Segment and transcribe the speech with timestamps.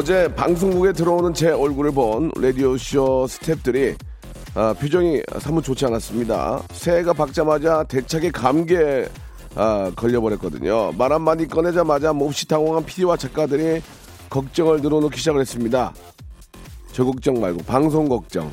[0.00, 3.98] 어제 방송국에 들어오는 제 얼굴을 본 라디오쇼 스탭들이
[4.54, 6.62] 아, 표정이 사뭇 좋지 않았습니다.
[6.72, 9.10] 새해가 밝자마자 대차게 감기에
[9.56, 10.92] 아, 걸려버렸거든요.
[10.92, 13.82] 말 한마디 꺼내자마자 몹시 당황한 PD와 작가들이
[14.30, 15.92] 걱정을 늘어놓기 시작을 했습니다.
[16.92, 18.50] 저 걱정 말고 방송 걱정.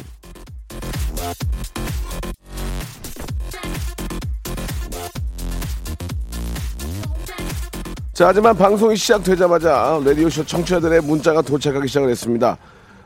[8.17, 12.57] 자, 하지만 방송이 시작되자마자 라디오쇼 청취자들의 문자가 도착하기 시작을 했습니다.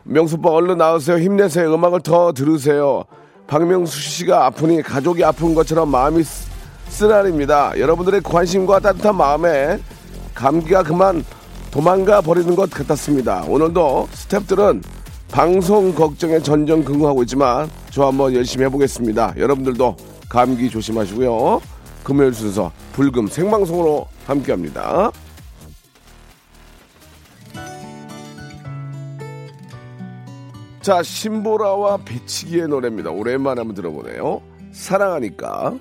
[0.03, 1.17] 명수빠 얼른 나오세요.
[1.17, 1.73] 힘내세요.
[1.73, 3.03] 음악을 더 들으세요.
[3.45, 6.47] 박명수 씨가 아프니 가족이 아픈 것처럼 마음이 쓰-
[6.87, 7.73] 쓰라립니다.
[7.77, 9.79] 여러분들의 관심과 따뜻한 마음에
[10.33, 11.25] 감기가 그만
[11.71, 13.43] 도망가 버리는 것 같았습니다.
[13.49, 14.81] 오늘도 스탭들은
[15.29, 19.33] 방송 걱정에 전전긍긍하고 있지만 저 한번 열심히 해보겠습니다.
[19.35, 19.93] 여러분들도
[20.29, 21.59] 감기 조심하시고요.
[22.05, 25.11] 금요일 순서 불금 생방송으로 함께합니다.
[30.81, 33.11] 자, 신보라와 배치기의 노래입니다.
[33.11, 34.41] 오랜만에 한번 들어보네요.
[34.71, 35.75] 사랑하니까.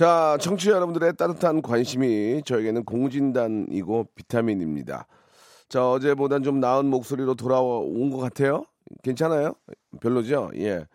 [0.00, 5.06] 자, 청취자 여러분들의 따뜻한 관심이 저에게는 공진단이고 비타민입니다.
[5.68, 8.64] 자, 어제보단 좀 나은 목소리로 돌아온 것 같아요?
[9.02, 9.52] 괜찮아요?
[10.00, 10.52] 별로죠?
[10.56, 10.86] 예.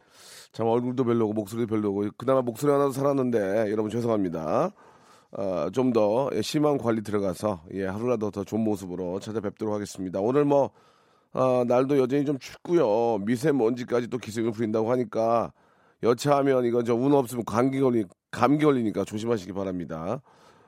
[0.53, 4.71] 참 얼굴도 별로고 목소리도 별로고 그나마 목소리 하나 도 살았는데 여러분 죄송합니다.
[5.37, 10.19] 어, 좀 더 심한 관리 들어가서 예, 하루라도 더 좋은 모습으로 찾아뵙도록 하겠습니다.
[10.19, 10.71] 오늘 뭐
[11.31, 13.19] 어, 날도 여전히 좀 춥고요.
[13.19, 15.53] 미세먼지까지 또 기승을 부린다고 하니까
[16.01, 20.21] 여차하면 이거 저 운 없으면 감기 걸리 감기 걸리니까 조심하시기 바랍니다.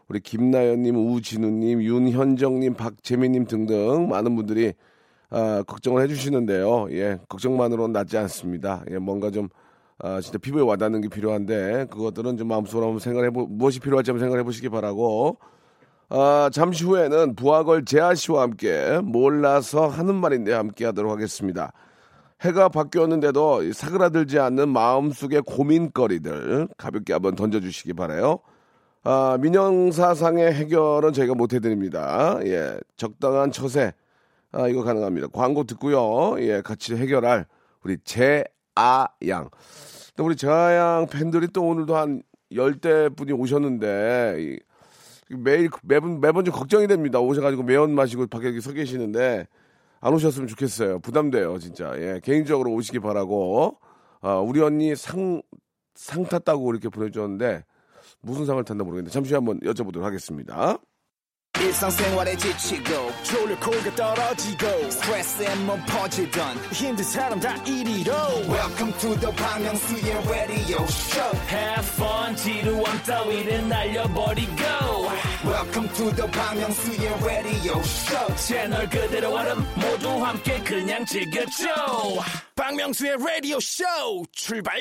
[0.07, 4.73] 우리 김나연님, 우진우님, 윤현정님, 박재민님 등등 많은 분들이
[5.29, 6.87] 아, 걱정을 해주시는데요.
[6.91, 8.83] 예, 걱정만으로는 낫지 않습니다.
[8.89, 9.49] 예, 뭔가 좀
[9.99, 14.25] 아, 진짜 피부에 와닿는 게 필요한데 그것들은 좀 마음속으로 한번 생각해 보 무엇이 필요할지 한번
[14.25, 15.37] 생각해 보시기 바라고.
[16.09, 21.73] 아, 잠시 후에는 부하걸 재하 씨와 함께 몰라서 하는 말인데 함께 하도록 하겠습니다.
[22.41, 28.39] 해가 바뀌었는데도 이 사그라들지 않는 마음속의 고민거리들 가볍게 한번 던져주시기 바라요.
[29.03, 32.37] 아, 민영사상의 해결은 저희가 못 해드립니다.
[32.43, 33.93] 예, 적당한 처세.
[34.51, 35.27] 아, 이거 가능합니다.
[35.33, 36.35] 광고 듣고요.
[36.39, 37.45] 예, 같이 해결할
[37.83, 39.49] 우리 재아양.
[40.15, 42.21] 또 우리 재아양 팬들이 또 오늘도 한
[42.53, 44.59] 열대 분이 오셨는데, 이-
[45.29, 47.19] 매일, 매번, 매번 좀 걱정이 됩니다.
[47.19, 49.47] 오셔가지고 매운 마시고 밖에 서 계시는데,
[49.99, 50.99] 안 오셨으면 좋겠어요.
[50.99, 51.93] 부담돼요, 진짜.
[51.97, 53.77] 예, 개인적으로 오시기 바라고.
[54.21, 55.41] 아, 우리 언니 상,
[55.95, 57.63] 상 탔다고 이렇게 보내줬는데,
[58.21, 60.77] 무슨 상을 탔나 모르겠는데, 잠시 한번 여쭤보도록 하겠습니다.
[62.37, 63.11] 지치고,
[63.95, 64.67] 떨어지고,
[65.87, 66.57] 퍼지던,
[68.47, 69.65] welcome to the Bang
[70.29, 74.53] radio show Have fun 지루함 따위를 날려버리고
[75.47, 81.67] welcome to the Myung-soo's radio show 채널 그대로 얼음 모두 함께 그냥 즐겨줘
[82.55, 83.85] 박명수의 라디오 쇼
[84.33, 84.79] 출발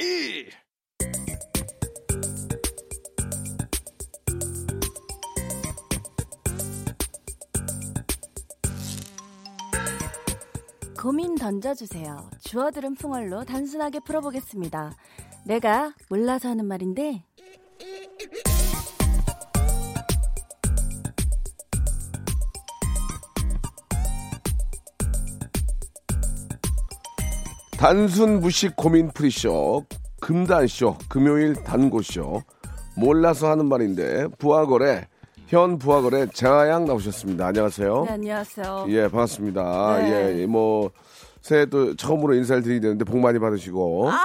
[10.98, 12.28] 고민 던져주세요.
[12.40, 14.96] 주어들은 풍월로 단순하게 풀어보겠습니다.
[15.44, 17.25] 내가 몰라서 하는 말인데
[27.78, 29.84] 단순 무식 고민 프리쇼
[30.20, 32.43] 금단쇼 금요일 단고쇼
[32.96, 35.06] 몰라서 하는 말인데 부하거래
[35.49, 37.46] 현 부하거래 장하양 나오셨습니다.
[37.46, 38.05] 안녕하세요.
[38.06, 38.87] 네, 안녕하세요.
[38.88, 39.99] 예 반갑습니다.
[39.99, 40.40] 네.
[40.40, 40.90] 예, 뭐
[41.40, 44.11] 새해 또 처음으로 인사를 드리는데 복 많이 받으시고.
[44.11, 44.19] 아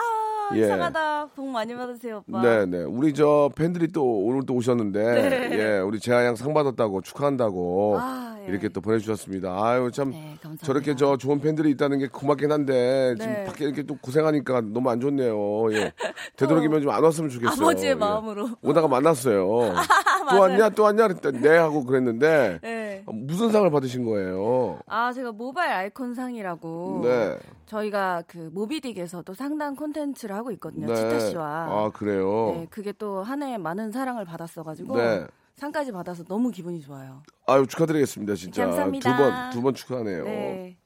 [0.56, 0.62] 예.
[0.62, 1.28] 이상하다.
[1.36, 2.42] 복 많이 받으세요, 오빠.
[2.42, 2.84] 네, 네.
[2.84, 8.04] 우리 저 팬들이 또 오늘 또 오셨는데, 예, 우리 재하양 상 받았다고 축하한다고 네.
[8.04, 8.50] 아, 예.
[8.50, 9.50] 이렇게 또 보내주셨습니다.
[9.64, 10.12] 아유, 참.
[10.12, 10.36] 네.
[10.62, 13.44] 저렇게 저 좋은 팬들이 있다는 게 고맙긴 한데, 지금 네.
[13.46, 15.74] 밖에 이렇게 또 고생하니까 너무 안 좋네요.
[15.74, 15.94] 예.
[16.38, 17.54] 되도록이면 좀 안 왔으면 좋겠어요.
[17.66, 17.96] 아버지의 예.
[17.96, 18.50] 마음으로.
[18.62, 19.74] 오다가 만났어요.
[20.30, 23.04] 또 왔냐, 또 왔냐 그랬더니 네 하고 그랬는데, 네.
[23.08, 24.80] 무슨 상을 받으신 거예요?
[24.88, 27.02] 아, 제가 모바일 아이콘 상이라고.
[27.04, 27.38] 네.
[27.66, 30.88] 저희가 그 모비딕에서도 상당 콘텐츠를 하고 있거든요.
[30.88, 30.96] 네.
[30.96, 31.46] 치타 씨와.
[31.70, 32.54] 아, 그래요?
[32.56, 35.26] 네, 그게 또 한 해 많은 사랑을 받았어가지고 네.
[35.62, 37.22] 상까지 받아서 너무 기분이 좋아요.
[37.46, 38.66] 아유, 축하드리겠습니다, 진짜.
[38.66, 39.12] 감사합니다.
[39.12, 40.24] 두 번, 두 번 축하하네요.
[40.24, 40.78] 네.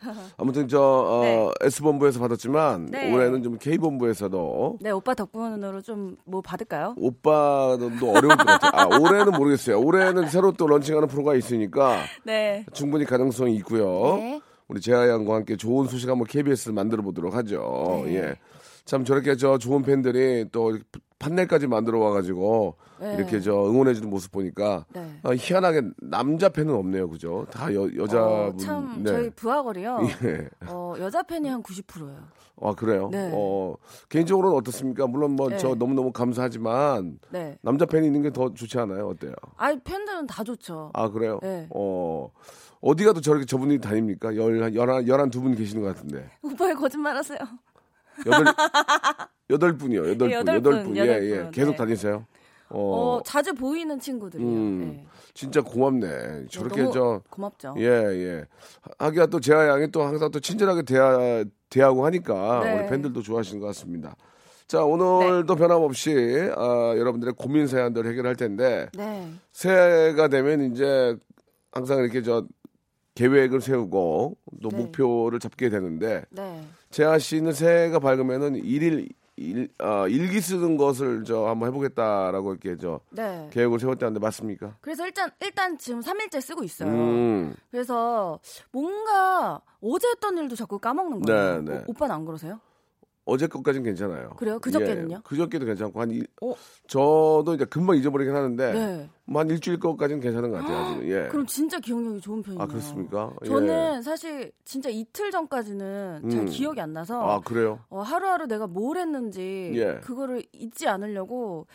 [0.38, 1.50] 아무튼 저 어, 네.
[1.66, 3.12] S본부에서 받았지만 네.
[3.12, 6.94] 올해는 좀 K본부에서도 네, 오빠 덕분으로 좀 뭐 받을까요?
[6.96, 8.70] 오빠도 어려울 것 같아요.
[8.72, 9.78] 아, 올해는 모르겠어요.
[9.78, 12.64] 올해는 새로 또 런칭하는 프로가 있으니까 네.
[12.72, 14.16] 충분히 가능성이 있고요.
[14.16, 14.40] 네.
[14.66, 18.02] 우리 재하 양과 함께 좋은 소식 한번 KBS를 만들어 보도록 하죠.
[18.06, 18.14] 네.
[18.16, 18.34] 예.
[18.84, 20.76] 참 저렇게 저 좋은 팬들이 또
[21.18, 23.14] 판넬까지 만들어 와가지고 네.
[23.16, 25.18] 이렇게 저 응원해주는 모습 보니까 네.
[25.22, 27.46] 아, 희한하게 남자 팬은 없네요, 그죠?
[27.50, 28.30] 다 여, 여자분.
[28.32, 29.10] 어, 참 네.
[29.10, 30.00] 저희 부하거리요.
[30.24, 30.48] 예.
[30.66, 32.18] 어, 여자 팬이 한 90%예요.
[32.60, 33.08] 아 그래요?
[33.10, 33.30] 네.
[33.34, 33.74] 어
[34.08, 35.06] 개인적으로는 어떻습니까?
[35.06, 35.56] 물론 뭐 네.
[35.58, 37.56] 저 너무 너무 감사하지만 네.
[37.62, 39.08] 남자 팬이 있는 게 더 좋지 않아요?
[39.08, 39.32] 어때요?
[39.56, 40.90] 아이 팬들은 다 좋죠.
[40.94, 41.38] 아 그래요?
[41.42, 41.66] 네.
[41.74, 42.30] 어
[42.80, 44.36] 어디 가도 저렇게 저분이 다닙니까?
[44.36, 47.38] 열 열한 열한 두 분 계시는 것 같은데 오빠의 거짓말 하세요.
[48.26, 48.54] 여덟
[49.50, 50.10] 여덟 분이요.
[50.10, 51.76] 여덟 분 여덟 분, 예예 분, 계속 네.
[51.76, 52.26] 다니세요?
[52.68, 54.50] 어, 어, 자주 보이는 친구들이에요.
[54.50, 55.06] 음, 네.
[55.34, 56.46] 진짜 고맙네.
[56.50, 57.74] 저렇게 너무 저 고맙죠.
[57.78, 58.44] 예, 예.
[58.98, 62.78] 하기야 또 재하 양이 또 항상 또 친절하게 대하, 대하고 하니까 네.
[62.78, 64.16] 우리 팬들도 좋아하시는 것 같습니다.
[64.66, 69.30] 자, 오늘도 변함없이 아, 여러분들의 고민 사연들 해결할 텐데 네.
[69.52, 71.14] 새해가 되면 이제
[71.72, 72.46] 항상 이렇게 저
[73.14, 74.76] 계획을 세우고 또 네.
[74.76, 76.62] 목표를 잡게 되는데 네.
[76.92, 83.00] 재하 씨는 새해가 밝으면은 일일 일, 아, 일기 쓰는 것을 저 한번 해보겠다라고 이렇게 저
[83.10, 83.48] 네.
[83.50, 84.76] 계획을 세웠다는데 맞습니까?
[84.80, 86.90] 그래서 일단 일단 지금 3일째 쓰고 있어요.
[86.90, 88.38] 음, 그래서
[88.70, 91.62] 뭔가 어제 했던 일도 자꾸 까먹는 거예요.
[91.62, 91.78] 네, 네.
[91.78, 92.60] 오, 오빠는 안 그러세요?
[93.24, 94.30] 어제 것까지는 괜찮아요.
[94.30, 94.58] 그래요?
[94.58, 95.16] 그저께는요?
[95.16, 96.54] 예, 그저께도 괜찮고 한 일, 어?
[96.88, 99.10] 저도 이제 금방 잊어버리긴 하는데 네.
[99.26, 100.76] 뭐한 일주일 것까지는 괜찮은 것 같아요.
[100.78, 101.08] 아직은.
[101.08, 101.28] 예.
[101.28, 102.62] 그럼 진짜 기억력이 좋은 편이에요.
[102.62, 103.32] 아 그렇습니까?
[103.44, 103.48] 예.
[103.48, 106.46] 저는 사실 진짜 이틀 전까지는 잘 음.
[106.46, 107.78] 기억이 안 나서 아 그래요?
[107.90, 110.00] 어, 하루하루 내가 뭘 했는지 예.
[110.02, 111.66] 그거를 잊지 않으려고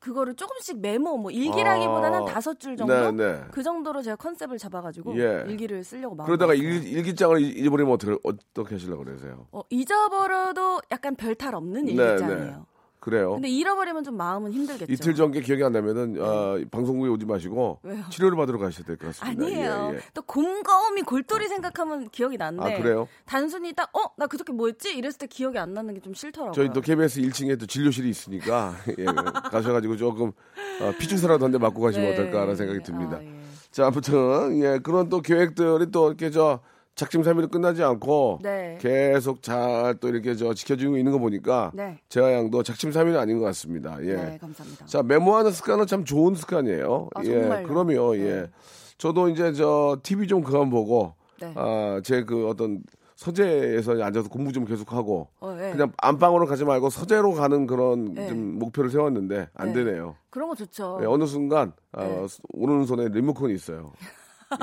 [0.00, 2.16] 그거를 조금씩 메모 뭐 일기라기보다는 아.
[2.20, 3.40] 한 다섯 줄 정도 네, 네.
[3.52, 5.44] 그 정도로 제가 컨셉을 잡아가지고 예.
[5.46, 6.54] 일기를 쓰려고 마음 그러다가.
[6.54, 9.46] 일, 일기장을 잊- 잊어버리면 어떻게 어떻게 하시려고 그러세요?
[9.52, 12.66] 어, 잊어버려도 약간 별탈 없는 네, 일기장이에요.
[13.00, 13.32] 그래요?
[13.32, 14.92] 근데 잃어버리면 좀 마음은 힘들겠죠.
[14.92, 18.04] 이틀 전게 기억이 안 나면은 아, 방송국에 오지 마시고 왜요?
[18.10, 19.42] 치료를 받으러 가셔야 될 것 같습니다.
[19.44, 19.90] 아니에요.
[19.92, 20.00] 예, 예.
[20.12, 23.08] 또 곰곰이 골똘히 생각하면 기억이 나는데 아 그래요?
[23.24, 26.52] 단순히 딱 어 나 그저께 뭐 했지 이랬을 때 기억이 안 나는 게 좀 싫더라고요.
[26.52, 30.32] 저희 또 KBS 1층에 또 진료실이 있으니까 예, 가셔가지고 조금
[30.80, 32.12] 어, 피주사라도 한 대 맞고 가시면 네.
[32.14, 33.16] 어떨까라는 생각이 듭니다.
[33.16, 33.40] 아, 예.
[33.70, 36.60] 자, 아무튼 예 그런 또 계획들이 또 이렇게 저
[37.00, 38.76] 작심삼일로 끝나지 않고 네.
[38.80, 41.98] 계속 잘 또 이렇게 저 지켜주고 있는 거 보니까 네.
[42.08, 43.96] 재하 양도 작심삼일은 아닌 것 같습니다.
[44.02, 44.14] 예.
[44.14, 44.86] 네, 감사합니다.
[44.86, 47.08] 자 메모하는 습관은 참 좋은 습관이에요.
[47.14, 47.66] 아, 예, 정말요?
[47.68, 48.14] 그럼요.
[48.14, 48.20] 네.
[48.20, 48.50] 예.
[48.98, 51.54] 저도 이제 저 TV 좀 그만 보고 네.
[51.56, 52.82] 아제 그 어떤
[53.16, 55.72] 서재에서 앉아서 공부 좀 계속하고 어, 예.
[55.72, 58.28] 그냥 안방으로 가지 말고 서재로 가는 그런 네.
[58.28, 59.84] 좀 목표를 세웠는데 안 네.
[59.84, 60.16] 되네요.
[60.28, 60.98] 그런 거 좋죠.
[61.02, 62.26] 예, 어느 순간 아, 네.
[62.52, 63.92] 오른손에 리모컨이 있어요.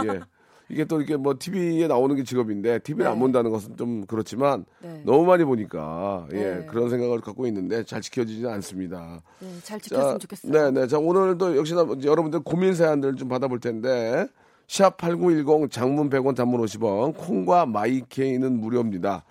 [0.06, 0.20] 예.
[0.70, 3.12] 이게 또 이렇게 뭐 TV에 나오는 게 직업인데 TV를 네.
[3.12, 5.02] 안 본다는 것은 좀 그렇지만 네.
[5.06, 6.66] 너무 많이 보니까 예 네.
[6.66, 9.22] 그런 생각을 갖고 있는데 잘 지켜지지 않습니다.
[9.40, 10.52] 네, 잘 지켰으면 좋겠어요.
[10.52, 10.88] 네, 네.
[10.88, 14.28] 자 오늘도 역시나 여러분들 고민 사연들 좀 받아볼 텐데
[14.68, 19.24] 샵 #8910 장문 100원, 단문 50원, 콩과 마이케이는 무료입니다.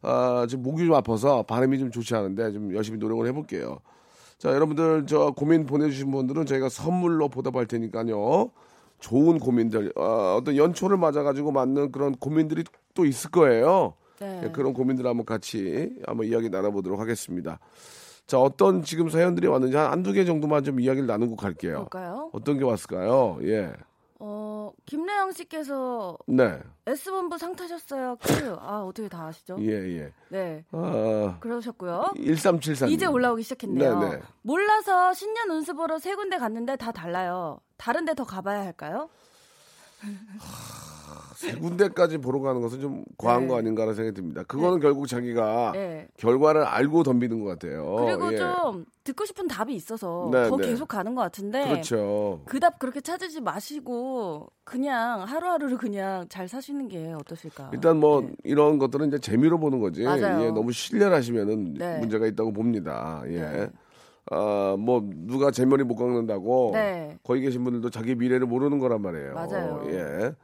[0.00, 3.78] 아 지금 목이 좀 아파서 발음이 좀 좋지 않은데 좀 열심히 노력을 해볼게요.
[4.38, 8.52] 자, 여러분들 저 고민 보내주신 분들은 저희가 선물로 보답할 테니까요.
[9.00, 12.64] 좋은 고민들, 어, 떤 연초를 맞아가지고 맞는 그런 고민들이
[12.94, 13.94] 또 있을 거예요.
[14.18, 14.42] 네.
[14.44, 17.60] 예, 그런 고민들 한번 같이 한번 이야기 나눠보도록 하겠습니다.
[18.26, 21.76] 자, 어떤 지금 사연들이 왔는지 한 한두 개 정도만 좀 이야기를 나누고 갈게요.
[21.76, 22.30] 볼까요?
[22.32, 23.38] 어떤 게 왔을까요?
[23.42, 23.72] 예.
[24.20, 26.58] 어, 김래영 씨께서 네.
[26.86, 28.16] S본부 상 타셨어요.
[28.20, 28.56] 큐.
[28.60, 29.56] 아, 어떻게 다 아시죠?
[29.60, 30.12] 예, 예.
[30.28, 30.64] 네.
[30.72, 32.12] 아, 그러셨고요.
[32.16, 32.88] 1374.
[32.88, 34.00] 이제 올라오기 시작했네요.
[34.00, 34.22] 네, 네.
[34.42, 37.60] 몰라서 신년 운수 보러 세 군데 갔는데 다 달라요.
[37.78, 39.08] 다른 데 더 가봐야 할까요?
[41.36, 43.48] 세 군데까지 보러 가는 것은 좀 과한 네.
[43.48, 44.42] 거 아닌가라는 생각이 듭니다.
[44.42, 46.08] 그거는 결국 자기가 네.
[46.16, 47.94] 결과를 알고 덤비는 것 같아요.
[47.96, 48.36] 그리고 예.
[48.36, 50.66] 좀 듣고 싶은 답이 있어서 네, 더 네.
[50.66, 52.42] 계속 가는 것 같은데 그렇죠.
[52.44, 57.70] 그 답 그렇게 찾으지 마시고 그냥 하루하루를 그냥 잘 사시는 게 어떠실까?
[57.72, 58.32] 일단 뭐 네.
[58.42, 60.02] 이런 것들은 이제 재미로 보는 거지.
[60.02, 60.42] 맞아요.
[60.44, 61.98] 예, 너무 신뢰를 하시면은 네.
[62.00, 63.22] 문제가 있다고 봅니다.
[63.28, 63.70] 예.
[64.30, 64.36] 네.
[64.36, 67.18] 아, 뭐 누가 제머리 못 깎는다고 네.
[67.22, 69.34] 거기 계신 분들도 자기 미래를 모르는 거란 말이에요.
[69.34, 69.82] 맞아요.
[69.88, 70.34] 예.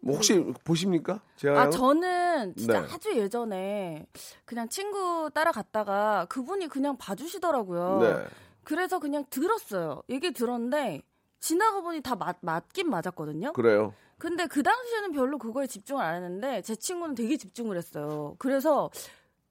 [0.00, 1.20] 뭐 혹시 보십니까?
[1.36, 2.88] 제가 아 저는 진짜 네.
[2.92, 4.06] 아주 예전에
[4.44, 7.98] 그냥 친구 따라갔다가 그분이 그냥 봐주시더라고요.
[8.00, 8.24] 네.
[8.64, 10.02] 그래서 그냥 들었어요.
[10.08, 11.02] 얘기 들었는데
[11.38, 13.52] 지나가 보니 다 맞, 맞긴 맞았거든요.
[13.52, 13.94] 그래요.
[14.18, 18.36] 근데 그 당시에는 별로 그거에 집중을 안 했는데 제 친구는 되게 집중을 했어요.
[18.38, 18.90] 그래서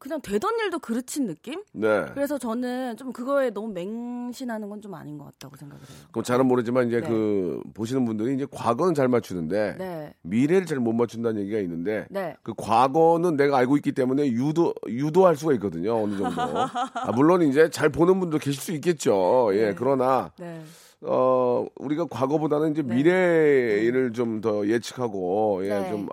[0.01, 1.61] 그냥 되던 일도 그르친 느낌?
[1.73, 2.05] 네.
[2.15, 5.97] 그래서 저는 좀 그거에 너무 맹신하는 건 좀 아닌 것 같다고 생각을 해요.
[6.11, 7.07] 그럼 잘은 모르지만 이제 네.
[7.07, 10.13] 그 보시는 분들이 이제 과거는 잘 맞추는데 네.
[10.23, 12.35] 미래를 잘 못 맞춘다는 얘기가 있는데 네.
[12.41, 16.41] 그 과거는 내가 알고 있기 때문에 유도 유도할 수가 있거든요 어느 정도.
[16.97, 19.51] 아, 물론 이제 잘 보는 분도 계실 수 있겠죠.
[19.53, 19.75] 예 네.
[19.77, 20.63] 그러나 네.
[21.01, 22.95] 어 우리가 과거보다는 이제 네.
[22.95, 25.89] 미래를 좀 더 예측하고 예 네.
[25.89, 26.09] 좀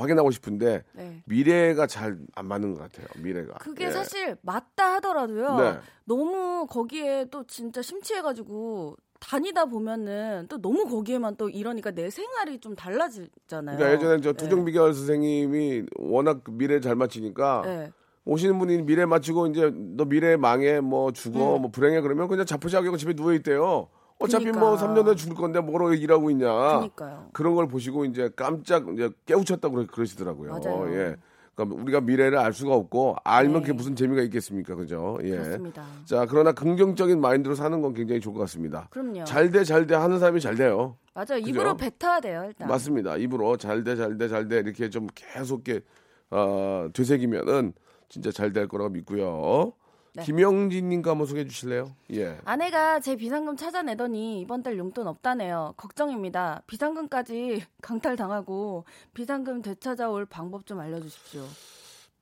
[0.00, 1.22] 확인하고 싶은데 네.
[1.26, 3.06] 미래가 잘 안 맞는 것 같아요.
[3.22, 3.54] 미래가.
[3.58, 3.90] 그게 예.
[3.90, 5.56] 사실 맞다 하더라도요.
[5.56, 5.78] 네.
[6.04, 12.74] 너무 거기에 또 진짜 심취해가지고 다니다 보면은 또 너무 거기에만 또 이러니까 내 생활이 좀
[12.74, 13.76] 달라지잖아요.
[13.76, 14.36] 그러니까 예전에 저 네.
[14.38, 17.92] 투정비결 선생님이 워낙 미래 잘 맞히니까 네.
[18.24, 21.62] 오시는 분이 미래 맞추고 이제 너 미래 망해 뭐 죽어 음.
[21.62, 23.88] 뭐 불행해 그러면 그냥 자포자기하고 집에 누워 있대요.
[24.20, 24.60] 어차피 그니까.
[24.60, 26.46] 뭐 3년 후에 죽을 건데 뭐로 일하고 있냐.
[26.52, 27.28] 그러니까요.
[27.32, 30.52] 그런 걸 보시고 이제 깜짝 이제 깨우쳤다고 그러- 그러시더라고요.
[30.52, 30.86] 맞아요.
[30.92, 31.16] 예.
[31.54, 33.60] 그러니까 우리가 미래를 알 수가 없고 알면 네.
[33.60, 35.18] 그게 무슨 재미가 있겠습니까, 그죠?
[35.24, 35.30] 예.
[35.30, 35.84] 그렇습니다.
[36.04, 38.88] 자 그러나 긍정적인 마인드로 사는 건 굉장히 좋을 것 같습니다.
[38.90, 39.24] 그럼요.
[39.24, 40.96] 잘돼잘돼 하는 사람이 잘 돼요.
[41.14, 41.38] 맞아요.
[41.38, 41.90] 입으로 그죠?
[41.98, 42.68] 뱉어야 돼요, 일단.
[42.68, 43.16] 맞습니다.
[43.16, 44.58] 입으로 잘 돼, 잘 돼, 잘 돼.
[44.58, 45.84] 이렇게 좀 계속 이렇게,
[46.30, 47.72] 어, 되새기면은
[48.08, 49.72] 진짜 잘 될 거라고 믿고요.
[50.14, 50.22] 네.
[50.24, 51.92] 김영진님과 한번 소개해 주실래요?
[52.14, 52.36] 예.
[52.44, 55.74] 아내가 제 비상금 찾아내더니 이번 달 용돈 없다네요.
[55.76, 56.62] 걱정입니다.
[56.66, 61.42] 비상금까지 강탈당하고 비상금 되찾아올 방법 좀 알려주십시오.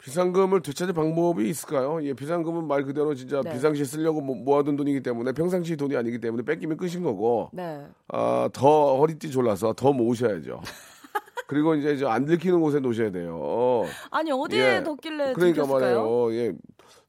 [0.00, 2.00] 비상금을 되찾을 방법이 있을까요?
[2.04, 3.52] 예, 비상금은 말 그대로 진짜 네.
[3.52, 7.84] 비상시에 쓰려고 모- 모아둔 돈이기 때문에 평상시 돈이 아니기 때문에 뺏기면 끝인 거고, 네.
[8.06, 10.60] 아, 더 허리띠 졸라서 더 모으셔야죠.
[11.48, 13.84] 그리고 이제 저안 들키는 곳에 놓으셔야 돼요.
[14.10, 14.82] 아니 어디에 예.
[14.84, 16.02] 뒀길래 그러니까 들켰을까요?
[16.02, 16.32] 말이에요.
[16.34, 16.52] 예.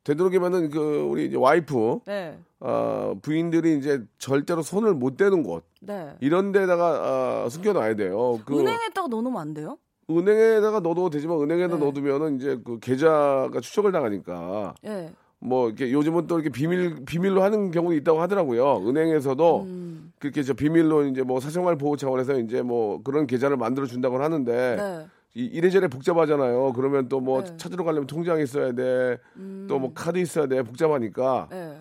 [0.09, 2.39] 되도록이면은 그 우리 이제 와이프 네.
[2.59, 6.15] 어, 부인들이 이제 절대로 손을 못 대는 곳 네.
[6.19, 8.39] 이런 데다가 어, 숨겨놔야 돼요.
[8.45, 9.77] 그 은행에다가 넣어놓으면 안 돼요?
[10.09, 11.83] 은행에다가 넣어도 되지만 은행에다 네.
[11.83, 15.13] 넣어두면은 이제 그 계좌가 추적을 당하니까 예.
[15.37, 18.89] 뭐 이렇게 요즘은 또 이렇게 비밀 비밀로 하는 경우도 있다고 하더라고요.
[18.89, 20.11] 은행에서도 음.
[20.17, 24.75] 그렇게 저 비밀로 이제 뭐 사생활 보호 차원에서 이제 뭐 그런 계좌를 만들어 준다고 하는데
[24.75, 25.05] 네.
[25.35, 26.73] 이, 이래저래 복잡하잖아요.
[26.73, 27.57] 그러면 또뭐 네.
[27.57, 29.19] 찾으러 가려면 통장 있어야 돼.
[29.67, 30.63] 또뭐 카드 있어야 돼.
[30.63, 31.79] 복잡하니까 네.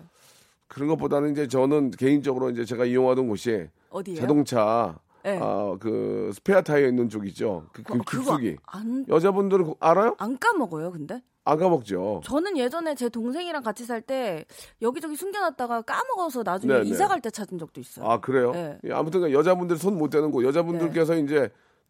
[0.67, 4.19] 그런 것보다는 이제 저는 개인적으로 이제 제가 이용하던 곳이 어디예요?
[4.21, 5.37] 자동차 네.
[5.41, 7.65] 아, 그 스페어 타이어 있는 쪽 있죠.
[7.73, 8.57] 그, 그 어, 급수기.
[8.67, 10.15] 안, 여자분들은 알아요?
[10.19, 11.21] 안 까먹어요, 근데?
[11.43, 12.21] 안 까먹죠.
[12.23, 14.45] 저는 예전에 제 동생이랑 같이 살 때
[14.81, 16.89] 여기저기 숨겨놨다가 까먹어서 나중에 네, 네.
[16.89, 18.05] 이사 갈 때 찾은 적도 있어요.
[18.05, 18.51] 아 그래요?
[18.51, 18.77] 네.
[18.85, 21.49] 예, 아무튼 여자분들 손 못 대는 거 여자분들께서 이제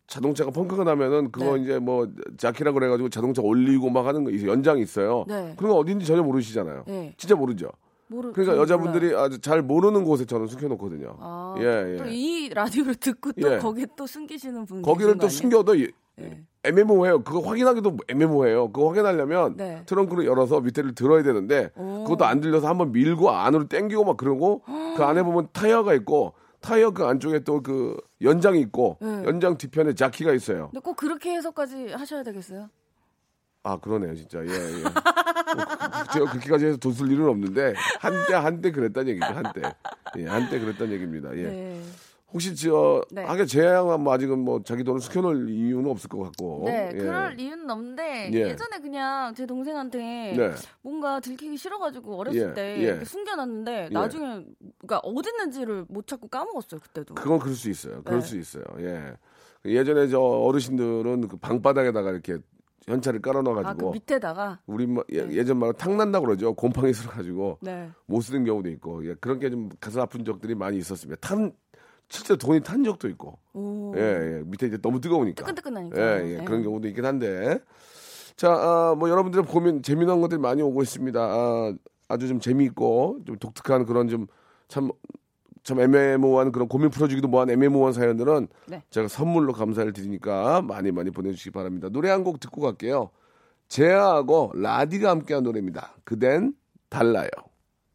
[0.10, 1.63] 자동차가 펑크가 나면은 그거 네.
[1.63, 4.32] 이제 뭐 자키라 그래가지고 자동차 올리고 막 하는 거.
[4.48, 5.24] 연장이 있어요.
[5.28, 5.54] 네.
[5.56, 6.84] 그런 거 어딘지 전혀 모르시잖아요.
[6.88, 7.13] 네.
[7.16, 7.70] 진짜 모르죠.
[8.08, 9.24] 모르, 그러니까 여자분들이 몰라요.
[9.24, 11.16] 아주 잘 모르는 곳에 저는 숨겨놓거든요.
[11.20, 11.98] 아, 예, 예.
[11.98, 13.60] 또이 라디오를 듣고 또 예.
[13.60, 15.30] 거기에 또 숨기시는 분 거기를 또?
[15.30, 16.42] 숨겨도 예- 네.
[16.63, 17.24] 애매모호해요.
[17.24, 18.72] 그거 확인하기도 애매모호해요.
[18.72, 19.84] 그거 확인하려면 네.
[19.86, 22.04] 트렁크를 열어서 밑에를 들어야 되는데 오.
[22.04, 24.63] 그것도 안 들려서 한번 밀고 안으로 당기고 막 그러고
[24.98, 29.08] 그 안에 보면 타이어가 있고 타이어 그 안쪽에 또 그 연장이 있고 네.
[29.25, 30.70] 연장 뒤편에 자키가 있어요.
[30.72, 32.70] 근데 꼭 그렇게 해서까지 하셔야 되겠어요?
[33.63, 34.82] 아 그러네요 진짜 예 예.
[34.84, 39.62] 뭐 그- 제가 그렇게까지 해서 돈 쓸 일은 없는데 한때 한때 그랬단 얘기죠 한때
[40.18, 41.82] 예 한때 그랬단 얘기입니다 예 네.
[42.31, 43.24] 혹시 저 네.
[43.24, 46.98] 하게 제양은 뭐 아직은 뭐 자기 돈을 숨겨놓을 이유는 없을 것 같고 네, 예.
[46.98, 48.38] 그럴 이유는 없는데 예.
[48.50, 48.55] 예.
[48.55, 49.98] 전에 그냥 제 동생한테
[50.38, 50.51] 네.
[50.81, 53.03] 뭔가 들키기 싫어가지고 어렸을 예, 때 예.
[53.03, 53.93] 숨겨놨는데 예.
[53.93, 54.45] 나중에
[54.79, 57.15] 그러니까 어딨는지를 못 찾고 까먹었어요 그때도.
[57.15, 58.03] 그건 그럴 수 있어요.
[58.03, 58.25] 그럴 네.
[58.27, 58.63] 수 있어요.
[58.79, 59.13] 예.
[59.65, 62.38] 예전에 저 어르신들은 그 방바닥에다가 이렇게
[62.86, 66.53] 현찰을 아그 깔아놔가지고 밑에다가 우리 뭐 예, 전 말로 탕 난다 그러죠.
[66.53, 67.89] 곰팡이 쓸어가지고 네.
[68.05, 71.19] 못 쓰는 경우도 있고 예, 그런 게 좀 가슴 아픈 적들이 많이 있었습니다.
[71.19, 71.51] 탄
[72.10, 73.94] 진짜 돈이 탄 적도 있고 오.
[73.96, 74.42] 예, 예.
[74.46, 75.98] 밑에 이제 너무 뜨거우니까 뜨끈뜨끈하니까.
[76.01, 76.38] 예, 예.
[76.38, 76.44] 네.
[76.44, 77.60] 그런 경우도 있긴 한데
[78.36, 81.20] 자, 아, 뭐 여러분들 고민 재미난 것들이 많이 오고 있습니다.
[81.20, 81.74] 아,
[82.08, 84.28] 아주 좀 재미있고 좀 독특한 그런 좀
[84.68, 84.89] 참
[85.62, 88.82] 참 애매모호한 그런 고민 풀어주기도 뭐한 애매모호한 사연들은 네.
[88.92, 91.89] 제가 선물로 감사를 드리니까 많이 많이 보내주시기 바랍니다.
[91.89, 93.10] 노래 한 곡 듣고 갈게요.
[93.68, 95.94] 재하하고 라디가 함께한 노래입니다.
[96.06, 96.54] 그댄
[96.88, 97.30] 달라요.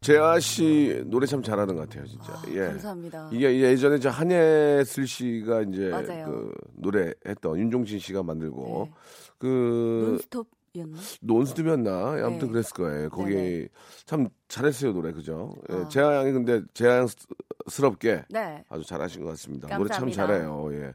[0.05, 2.39] 재하 씨 노래 참 잘하는 것 같아요, 진짜.
[2.49, 2.67] 예.
[2.67, 3.29] 감사합니다.
[3.33, 6.25] 이게 예전에 저 한예슬 씨가 이제 맞아요.
[6.25, 8.95] 그 노래했던 윤종신 씨가 만들고 네.
[9.39, 10.97] 그 논스톱이었나?
[11.21, 12.23] 논스톱이었나?
[12.23, 12.53] 아무튼 네.
[12.53, 13.09] 그랬을 거예요.
[13.09, 13.67] 거기 네네.
[14.05, 15.55] 참 잘했어요 노래 그죠?
[15.71, 15.87] 예, 아.
[15.89, 18.63] 재하 양이 근데 재하스럽게 네.
[18.69, 19.75] 아주 잘하신 것 같습니다.
[19.75, 20.27] 노래 참 감사합니다.
[20.27, 20.69] 잘해요.
[20.73, 20.93] 예.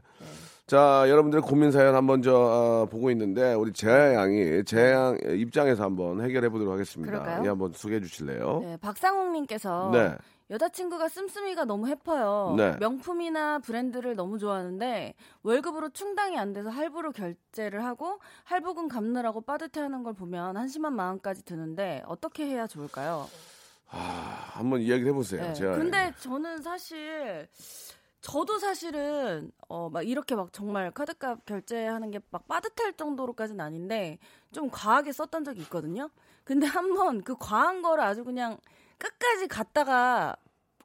[0.67, 5.83] 자, 여러분들의 고민 사연 한번 저 아, 보고 있는데 우리 재하 양이 재하 양 입장에서
[5.83, 7.11] 한번 해결해 보도록 하겠습니다.
[7.11, 7.43] 그럴까요?
[7.43, 8.59] 예, 한번 소개해 주실래요?
[8.63, 10.15] 네, 박상욱님께서 네.
[10.49, 12.55] 여자친구가 씀씀이가 너무 해퍼요.
[12.57, 12.75] 네.
[12.79, 15.13] 명품이나 브랜드를 너무 좋아하는데
[15.43, 22.03] 월급으로 충당이 안 돼서 할부로 결제를 하고 할부금 갚느라고 빠듯해하는 걸 보면 한심한 마음까지 드는데
[22.05, 23.27] 어떻게 해야 좋을까요?
[23.89, 25.53] 아, 한번 이야기를 해보세요.
[25.53, 25.65] 네.
[25.65, 25.73] 양.
[25.73, 27.47] 근데 저는 사실
[28.21, 34.19] 저도 사실은 어 막 이렇게 막 정말 카드값 결제하는 게 막 빠듯할 정도로까지는 아닌데
[34.51, 36.09] 좀 과하게 썼던 적이 있거든요.
[36.43, 38.57] 근데 한 번 그 과한 거를 아주 그냥
[38.97, 40.35] 끝까지 갔다가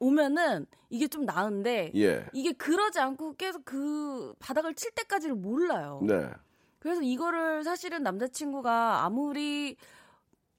[0.00, 2.26] 오면은 이게 좀 나은데 예.
[2.32, 6.00] 이게 그러지 않고 계속 그 바닥을 칠 때까지를 몰라요.
[6.02, 6.30] 네.
[6.78, 9.76] 그래서 이거를 사실은 남자친구가 아무리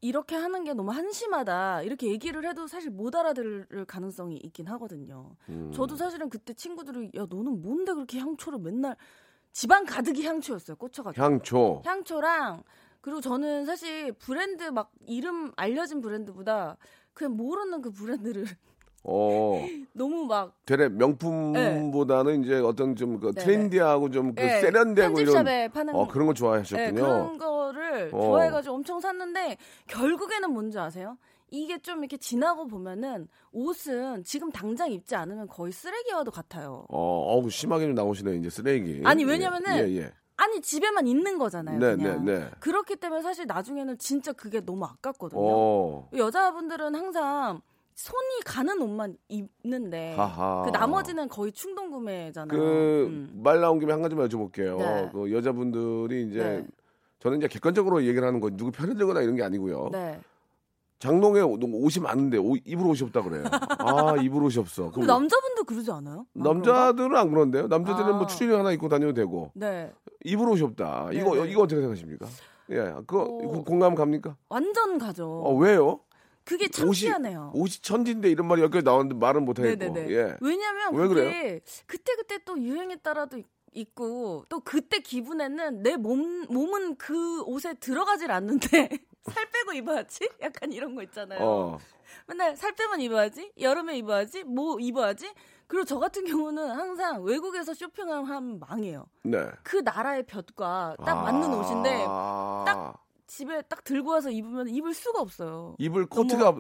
[0.02, 5.36] 이렇게 하는 게 너무 한심하다 이렇게 얘기를 해도 사실 못 알아들을 가능성이 있긴 하거든요.
[5.50, 5.72] 음.
[5.74, 8.96] 저도 사실은 그때 친구들이 야 너는 뭔데 그렇게 향초를 맨날
[9.54, 11.82] 집안 가득이 향초였어요 꽂혀가지고 향초.
[11.84, 12.64] 향초랑
[13.02, 16.78] 그리고 저는 사실 브랜드 막 이름 알려진 브랜드보다
[17.14, 18.46] 그냥 모르는 그 브랜드를
[19.04, 19.66] 어.
[19.94, 23.46] 너무 막 되레 명품보다는 이제 어떤 좀그 네네.
[23.46, 26.94] 트렌디하고 좀그 예, 세련되고 이런 파는 어 그런 걸 네, 좋아하셨군요.
[26.94, 28.22] 그런 거를 어.
[28.22, 31.18] 좋아해가지고 엄청 샀는데 결국에는 뭔지 아세요?
[31.50, 36.86] 이게 좀 이렇게 지나고 보면은 옷은 지금 당장 입지 않으면 거의 쓰레기와도 같아요.
[36.90, 39.02] 어, 어우, 심하게 좀 나오시네 이제 쓰레기.
[39.06, 40.12] 아니, 예, 왜냐면은 예, 예.
[40.36, 41.80] 아니 집에만 있는 거잖아요.
[41.80, 42.26] 네, 그냥.
[42.26, 42.50] 네, 네.
[42.60, 45.42] 그렇기 때문에 사실 나중에는 진짜 그게 너무 아깝거든요.
[45.42, 46.10] 어.
[46.16, 47.62] 여자분들은 항상
[48.02, 50.62] 손이 가는 옷만 입는데 하하.
[50.66, 52.48] 그 나머지는 거의 충동 구매잖아요.
[52.60, 53.42] 그 음.
[53.44, 54.78] 말 나온 김에 한 가지만 여쭤볼게요.
[54.78, 55.10] 네.
[55.12, 56.68] 그 여자분들이 이제 네.
[57.20, 59.90] 저는 이제 객관적으로 얘기를 하는 거 누구 편을 들거나 이런 게 아니고요.
[59.92, 60.22] 네.
[61.00, 63.46] 장롱에 옷- 옷이 많은데 옷- 입을 옷이 없다 그래요.
[63.80, 64.92] 아 입을 옷이 없어.
[64.92, 66.28] 그럼 남자분도 그러지 않아요?
[66.34, 67.66] 남자들은 안 그런데요.
[67.68, 68.18] 남자들은 아.
[68.18, 69.92] 뭐 추리닝 하나 입고 다녀도 되고 네.
[70.24, 71.10] 입을 옷이 없다.
[71.14, 71.52] 이거 네, 네.
[71.52, 72.28] 이거 어떻게 생각하십니까?
[72.70, 72.76] 예,
[73.08, 73.40] 그거 어.
[73.44, 74.36] 이거 공감 갑니까?
[74.50, 75.42] 완전 가죠.
[75.44, 76.02] 어 왜요?
[76.48, 77.52] 그게 참 옷이 희한해요.
[77.54, 79.78] 옷이 천진데 이런 말이 여기까지 나왔는데 말은 못 하겠고.
[79.78, 80.12] 네네네.
[80.14, 80.38] 예.
[80.40, 86.46] 왜냐면 왜 그게 그때 그때 또 유행에 따라도 있- 있고 또 그때 기분에는 내 몸
[86.50, 88.90] 몸은 그 옷에 들어가질 않는데
[89.24, 90.30] 살 빼고 입어야지.
[90.42, 91.40] 약간 이런 거 있잖아요.
[91.42, 91.78] 어.
[92.28, 93.52] 맨날 살 빼면 입어야지.
[93.60, 94.44] 여름에 입어야지.
[94.46, 95.30] 뭐 입어야지.
[95.68, 99.06] 그리고 저 같은 경우는 항상 외국에서 쇼핑하면 망해요.
[99.24, 99.46] 네.
[99.64, 102.64] 그 나라의 볕과 딱 맞는 옷인데 아.
[102.66, 105.76] 딱 집에 딱 들고 와서 입으면 입을 수가 없어요.
[105.80, 106.56] 입을 코트가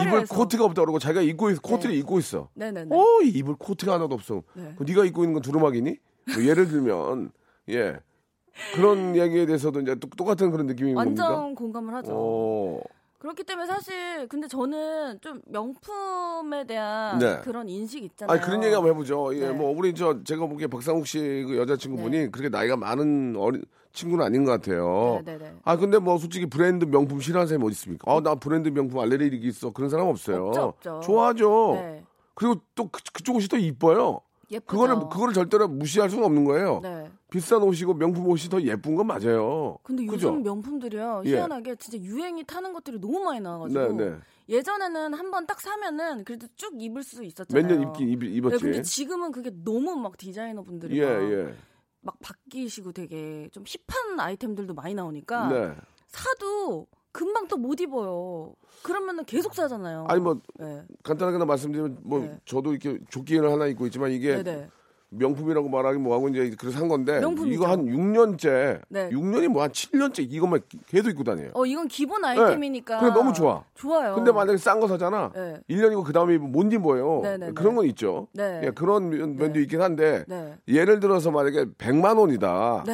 [0.00, 0.26] 입을.
[0.26, 1.98] 코트가 없다 그러고 자기가 입고 있, 코트를 네.
[2.00, 2.48] 입고 있어.
[2.54, 2.94] 네네네.
[2.94, 4.42] 어, 이 입을 코트가 하나도 없어.
[4.54, 4.74] 네.
[4.78, 5.96] 그 네가 입고 있는 건 두루마기니?
[6.34, 7.32] 뭐 예를 들면
[7.70, 7.98] 예
[8.74, 11.58] 그런 이야기에 대해서도 이제 똑- 똑같은 그런 느낌인 완전 겁니까?
[11.58, 12.12] 공감을 하죠.
[12.14, 12.80] 어,
[13.18, 17.40] 그렇기 때문에 사실 근데 저는 좀 명품에 대한 네.
[17.42, 18.32] 그런 인식 있잖아요.
[18.36, 19.34] 아니 그런 얘기 한번 해보죠.
[19.36, 19.52] 예, 네.
[19.52, 24.44] 뭐 우리 저 제가 보기에 박상욱 씨 그 여자친구분이 그렇게 나이가 많은 어린 친구는 아닌
[24.44, 25.20] 것 같아요.
[25.24, 25.54] 네네네.
[25.64, 28.12] 아 근데 뭐 솔직히 브랜드 명품 싫어하는 사람이 어디 있습니까?
[28.12, 30.46] 아나 브랜드 명품 알레르기 있어 그런 사람 없어요.
[30.48, 31.00] 없죠, 없죠.
[31.04, 31.72] 좋아하죠.
[31.74, 32.04] 네.
[32.34, 34.20] 그리고 또 그, 그쪽 옷이 더 이뻐요.
[34.50, 34.66] 예쁘죠.
[34.66, 36.80] 그거를 그거를 절대로 무시할 수는 없는 거예요.
[36.82, 37.10] 네.
[37.30, 39.78] 비싼 옷이고 명품 옷이 더 예쁜 건 맞아요.
[39.84, 40.28] 근데 그죠?
[40.28, 41.30] 요즘 명품들이요 예.
[41.30, 44.16] 희한하게 진짜 유행이 타는 것들이 너무 많이 나와가지고 네, 네.
[44.48, 47.64] 예전에는 한 번 딱 사면은 그래도 쭉 입을 수 있었잖아요.
[47.64, 48.58] 몇 년 입긴 입, 네, 입었지.
[48.64, 51.54] 근데 지금은 그게 너무 막 디자이너 분들이 예, 막, 예.
[52.02, 55.76] 막 바뀌시고 되게 좀 힙한 아이템들도 많이 나오니까 네.
[56.08, 58.54] 사도 금방 또 못 입어요.
[58.82, 60.06] 그러면은 계속 사잖아요.
[60.08, 60.84] 아니 뭐 네.
[61.02, 62.40] 간단하게 말씀드리면 뭐 네.
[62.44, 64.68] 저도 이렇게 조끼를 하나 입고 있지만 이게 네네.
[65.10, 67.54] 명품이라고 말하기 뭐하고 이제 그래서 산 건데 명품이죠.
[67.54, 69.10] 이거 한 6년째, 네.
[69.10, 71.50] 6년이 뭐 한 7년째 이것만 계속 입고 다녀요.
[71.54, 73.00] 어 이건 기본 아이템이니까.
[73.00, 73.64] 그래, 너무 좋아.
[73.74, 74.14] 좋아요.
[74.14, 75.32] 근데 만약에 싼 거 사잖아.
[75.34, 75.54] 네.
[75.68, 77.20] 1년이고 그 다음에 못 입어요.
[77.22, 77.52] 네네네.
[77.52, 78.28] 그런 건 있죠.
[78.32, 78.62] 네.
[78.64, 80.54] 예, 그런 면- 면도 있긴 한데 네.
[80.68, 82.84] 예를 들어서 만약에 100만 원이다.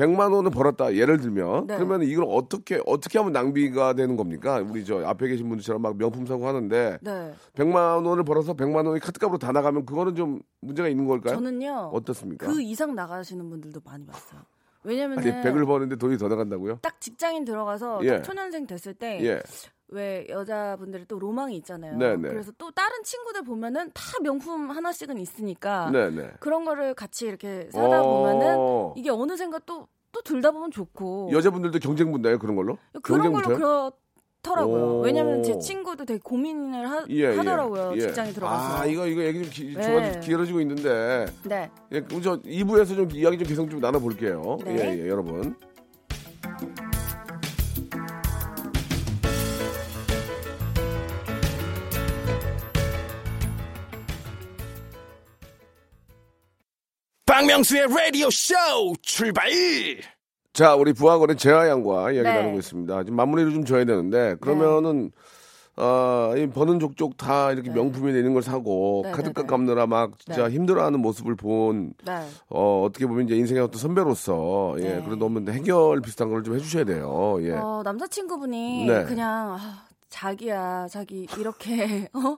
[0.00, 0.06] 네.
[0.06, 0.94] 100만 원을 벌었다.
[0.94, 1.76] 예를 들면 네.
[1.76, 4.64] 그러면 이걸 어떻게 어떻게 하면 낭비가 되는 겁니까?
[4.66, 7.34] 우리 저 앞에 계신 분들처럼 막 명품 사고 하는데 네.
[7.54, 11.34] 100만 원을 벌어서 100만 원이 카드값으로 다 나가면 그거는 좀 문제가 있는 걸까요?
[11.34, 11.90] 저는요.
[11.92, 12.46] 어떻습니까?
[12.46, 14.40] 그 이상 나가시는 분들도 많이 봤어요.
[14.82, 16.78] 왜냐면은 아니 100을 버는데 돈이 더 나간다고요?
[16.80, 18.08] 딱 직장인 들어가서 예.
[18.16, 19.42] 딱 초년생 됐을 때 예.
[19.90, 21.96] 왜 여자분들이 또 로망이 있잖아요.
[21.96, 22.28] 네네.
[22.28, 26.32] 그래서 또 다른 친구들 보면은 다 명품 하나씩은 있으니까 네네.
[26.40, 28.08] 그런 거를 같이 이렇게 사다 어.
[28.08, 32.78] 보면은 이게 어느샌가 또또 들다 보면 좋고 여자분들도 경쟁 분다요 그런 걸로?
[33.02, 33.56] 그런 걸로 붙어요?
[33.56, 33.92] 그렇
[34.42, 34.98] 더라고요.
[34.98, 35.00] 오.
[35.00, 37.92] 왜냐면 제 친구도 되게 고민을 하, 예, 예, 하더라고요.
[37.96, 38.00] 예.
[38.00, 38.78] 직장에 들어가서.
[38.78, 40.20] 아 이거 이거 얘기 좀 기, 네.
[40.20, 41.70] 길어지고 있는데 네.
[41.92, 44.58] 예, 저 2부에서 좀 이야기 좀 계속 좀 나눠 볼게요.
[44.64, 44.76] 네.
[44.78, 45.54] 예, 예, 여러분.
[57.40, 58.54] 박명수의 라디오 쇼
[59.00, 59.48] 출발
[60.52, 62.34] 자, 우리 부하거래 재하양과 이야기 네.
[62.34, 63.04] 나누고 있습니다.
[63.04, 65.10] 지금 마무리를 좀 줘야 되는데 그러면은
[65.76, 69.46] 어, 이 버는 족족 다 이렇게 명품이 되는 걸 사고 네, 카드값 네, 네.
[69.46, 70.54] 갚느라 막 진짜 네.
[70.54, 72.26] 힘들어하는 모습을 본 네.
[72.50, 75.02] 어, 어떻게 보면 이제 인생의 어떤 선배로서 예, 네.
[75.06, 77.38] 그래도 한번 해결 비슷한 걸 좀 해주셔야 돼요.
[77.40, 77.52] 예.
[77.52, 79.04] 어, 남자친구분이 네.
[79.04, 82.36] 그냥 아, 자기야 자기 이렇게 어?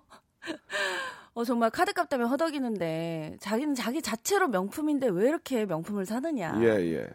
[1.34, 7.06] 어 정말 카드값 때문에 허덕이는데 자기는 자기 자체로 명품인데 왜 이렇게 명품을 사느냐 예, 예.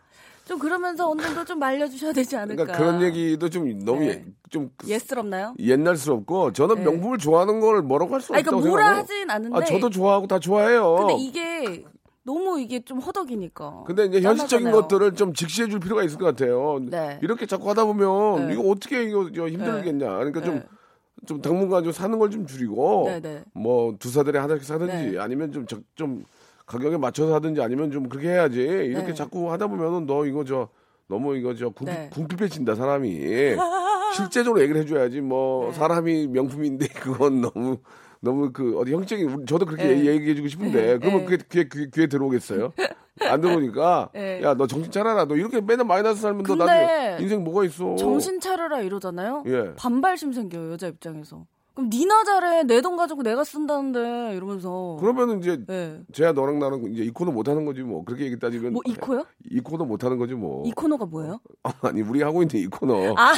[0.45, 4.08] 좀 그러면서 어느 정도 좀 말려주셔야 되지 않을까 그러니까 그런 얘기도 좀 너무 네.
[4.08, 5.53] 예- 좀 예스럽나요?
[5.60, 6.84] 옛날스럽고 저는 네.
[6.86, 8.97] 명품을 좋아하는 걸 뭐라고 할수 아니 없다고 그러니까 뭐라.
[8.97, 10.95] 하진 않은데 아, 저도 좋아하고 다 좋아해요.
[10.95, 11.84] 근데 이게
[12.23, 14.82] 너무 이게 좀 허덕이니까 근데 이제 현실적인 짠하잖아요.
[14.82, 16.80] 것들을 좀 직시해 줄 필요가 있을 것 같아요.
[16.82, 17.19] 네.
[17.21, 18.53] 이렇게 자꾸 하다 보면 네.
[18.53, 20.08] 이거 어떻게 이거 저 힘들겠냐.
[20.17, 20.65] 그러니까 좀, 네.
[21.25, 23.43] 좀 당분간 좀 사는 걸 좀 줄이고 네, 네.
[23.53, 25.19] 뭐 두 사들에 하나씩 사든지 네.
[25.19, 26.23] 아니면 좀, 적- 좀
[26.65, 28.60] 가격에 맞춰서 하든지 아니면 좀 그렇게 해야지.
[28.62, 29.13] 이렇게 네.
[29.13, 30.69] 자꾸 하다 보면은 너 이거 저
[31.08, 32.10] 너무 이거 저 궁핍, 네.
[32.12, 33.56] 궁핍해진다 사람이.
[34.15, 35.73] 실제적으로 얘기를 해줘야지 뭐 네.
[35.77, 37.77] 사람이 명품인데 그건 너무
[38.19, 40.06] 너무 그 어디 형적인 저도 그렇게 네.
[40.06, 41.25] 얘기해주고 싶은데 그러면 네.
[41.25, 42.73] 그게 귀에, 귀에, 귀에 들어오겠어요?
[43.21, 44.41] 안 들어오니까 네.
[44.41, 48.82] 야너 정신 차려라 너 이렇게 맨날 마이너스 살면 너 나중에 인생 뭐가 있어 정신 차려라
[48.82, 49.43] 이러잖아요.
[49.47, 49.73] 예.
[49.75, 51.45] 반발심 생겨요 여자 입장에서.
[51.78, 54.98] 그럼 니나 잘해 내 돈 가지고 내가 쓴다는데 이러면서.
[55.00, 56.00] 그러면은 이제 네.
[56.12, 58.96] 쟤야 너랑 나랑 이제 이 코너 못 하는 거지 뭐 그렇게 얘기 따지면 뭐 이
[58.96, 59.26] 코요?
[59.52, 61.40] 이 코너 못 하는 거지 뭐 이 코너가 뭐예요?
[61.82, 63.34] 아니 우리 하고 있는 이 코너 아.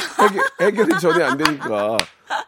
[0.58, 1.98] 해결, 해결이 전혀 안 되니까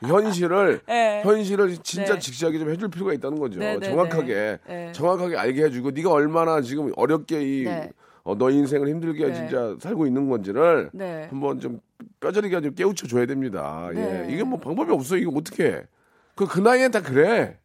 [0.07, 1.21] 현실을 네.
[1.25, 2.19] 현실을 진짜 네.
[2.19, 4.59] 직시하게 좀 해줄 필요가 있다는 거죠 네, 네, 정확하게 네.
[4.67, 4.93] 네.
[4.93, 7.91] 정확하게 알게 해주고 네가 얼마나 지금 어렵게 이 네.
[8.25, 9.35] 어, 너 인생을 힘들게 네.
[9.35, 11.27] 진짜 살고 있는 건지를 네.
[11.29, 11.81] 한번 좀
[12.21, 13.91] 뼈저리게 좀 깨우쳐 줘야 됩니다.
[13.93, 14.27] 네.
[14.29, 14.33] 예.
[14.33, 15.17] 이게 뭐 방법이 없어.
[15.17, 15.83] 이거 어떻게 해.
[16.37, 17.59] 그, 그 나이엔 다 그래.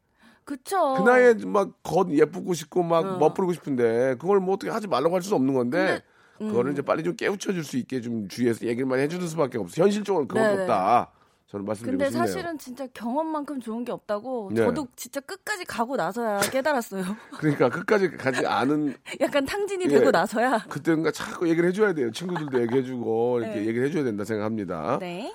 [0.43, 0.95] 그쵸.
[0.97, 3.17] 그 나이에 막 겉 예쁘고 싶고 막 어.
[3.17, 6.01] 멋부리고 싶은데 그걸 뭐 어떻게 하지 말라고 할 수는 없는 건데
[6.41, 6.47] 음.
[6.49, 9.81] 그거를 이제 빨리 좀 깨우쳐 줄 수 있게 좀 주위에서 얘기를 많이 해주는 수밖에 없어.
[9.81, 10.61] 현실적으로 그건 네네.
[10.61, 11.11] 없다.
[11.47, 12.27] 저는 말씀드리고 근데 싶네요.
[12.27, 14.57] 사실은 진짜 경험만큼 좋은 게 없다고 네.
[14.65, 17.03] 저도 진짜 끝까지 가고 나서야 깨달았어요.
[17.39, 19.87] 그러니까 끝까지 가지 않은 약간 탕진이 예.
[19.87, 20.65] 되고 나서야.
[20.69, 22.11] 그때인가 자꾸 얘기를 해줘야 돼요.
[22.11, 23.65] 친구들도 얘기해주고 이렇게 네.
[23.67, 24.97] 얘기를 해줘야 된다 생각합니다.
[24.99, 25.33] 네.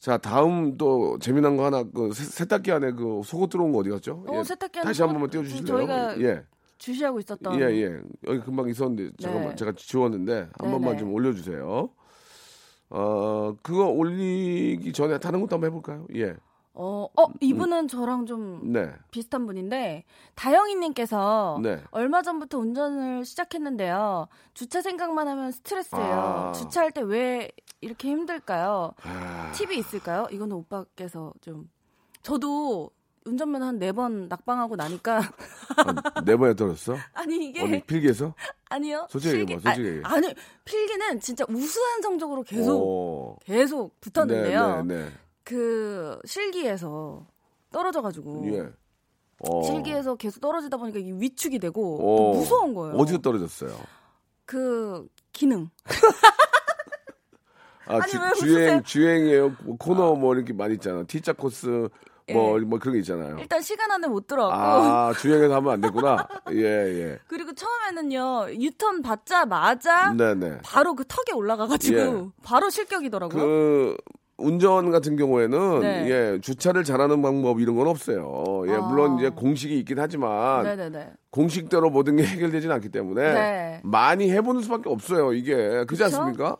[0.00, 3.90] 자 다음 또 재미난 거 하나 그 세- 세탁기 안에 그 속옷 들어온 거 어디
[3.90, 4.24] 갔죠?
[4.26, 5.66] 어, 세탁기 안에 다시 한 번만 띄워주실래요?
[5.66, 6.42] 저희가 예,
[6.78, 7.60] 주시하고 있었던.
[7.60, 8.00] 예, 예.
[8.26, 9.56] 여기 금방 있었는데 잠깐만 네.
[9.56, 10.98] 제가 지웠는데 한 번만 네네.
[10.98, 11.90] 좀 올려주세요.
[12.90, 16.06] 어 그거 올리기 전에 다른 것도 한번 해볼까요?
[16.16, 16.34] 예,
[16.74, 21.82] 어, 어, 이분은 저랑 좀 네, 비슷한 분인데 다영이님께서 네.
[21.90, 24.28] 얼마 전부터 운전을 시작했는데요.
[24.54, 26.04] 주차 생각만 하면 스트레스예요.
[26.48, 26.52] 아.
[26.52, 27.50] 주차할 때 왜
[27.80, 28.92] 이렇게 힘들까요?
[29.04, 30.26] 아, 팁이 있을까요?
[30.30, 31.70] 이거는 오빠께서 좀
[32.22, 32.90] 저도
[33.26, 35.18] 운전면 한네 번 낙방하고 나니까
[35.76, 36.96] 아, 네 번에 떨었어?
[37.12, 38.34] 아니 이게 어디 필기에서?
[38.70, 39.06] 아니요.
[39.10, 40.02] 솔직히 얘기해봐, 솔직히 얘기해.
[40.04, 43.36] 아, 아니 필기는 진짜 우수한 성적으로 계속 오.
[43.44, 44.82] 계속 붙었는데요.
[44.84, 45.10] 네, 네, 네.
[45.44, 47.26] 그 실기에서
[47.70, 48.68] 떨어져가지고 예.
[49.40, 49.62] 어.
[49.62, 52.96] 실기에서 계속 떨어지다 보니까 이게 위축이 되고 무서운 거예요.
[52.96, 53.76] 어디서 떨어졌어요?
[54.46, 55.68] 그 기능.
[57.86, 58.82] 아, 아니, 주, 왜 주행?
[58.82, 59.56] 주행이에요.
[59.64, 61.04] 뭐 코너 뭐 이렇게 많이 있잖아.
[61.04, 61.88] T자 코스
[62.32, 62.64] 뭐 예.
[62.64, 63.36] 뭐 그런 게 있잖아요.
[63.38, 66.28] 일단 시간 안에 못 들어왔고 아 주행해서 하면 안 됐구나.
[66.52, 67.18] 예 예.
[67.26, 70.58] 그리고 처음에는요 유턴 받자마자 네네.
[70.64, 72.26] 바로 그 턱에 올라가가지고 예.
[72.42, 73.42] 바로 실격이더라고요.
[73.42, 73.96] 그
[74.42, 76.10] 운전 같은 경우에는 네.
[76.10, 78.62] 예 주차를 잘하는 방법 이런 건 없어요.
[78.68, 78.80] 예 아.
[78.80, 81.12] 물론 이제 공식이 있긴 하지만 네네네.
[81.30, 83.80] 공식대로 모든 게 해결되지는 않기 때문에 네.
[83.84, 85.32] 많이 해보는 수밖에 없어요.
[85.34, 86.04] 이게 그렇지 그쵸?
[86.04, 86.56] 않습니까?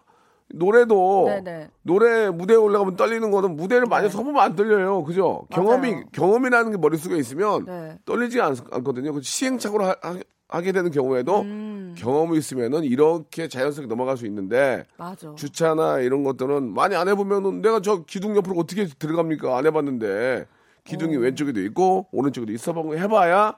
[0.52, 1.70] 노래도 네네.
[1.82, 4.10] 노래 무대에 올라가면 떨리는 거는 무대를 많이 네.
[4.10, 5.04] 서보면 안 떨려요.
[5.04, 5.46] 그죠?
[5.50, 5.64] 맞아요.
[5.66, 7.98] 경험이 경험이라는 게 머릿속에 있으면 네.
[8.04, 9.94] 떨리지 않, 거든요 시행착오를
[10.48, 15.32] 하, 게 되는 경우에도 음, 경험이 있으면은 이렇게 자연스럽게 넘어갈 수 있는데 맞아.
[15.36, 19.56] 주차나 이런 것들은 많이 안 해보면은 내가 저 기둥 옆으로 어떻게 들어갑니까?
[19.56, 20.46] 안 해봤는데
[20.84, 21.20] 기둥이 어.
[21.20, 23.56] 왼쪽에도 있고 오른쪽에도 있어보고 해봐야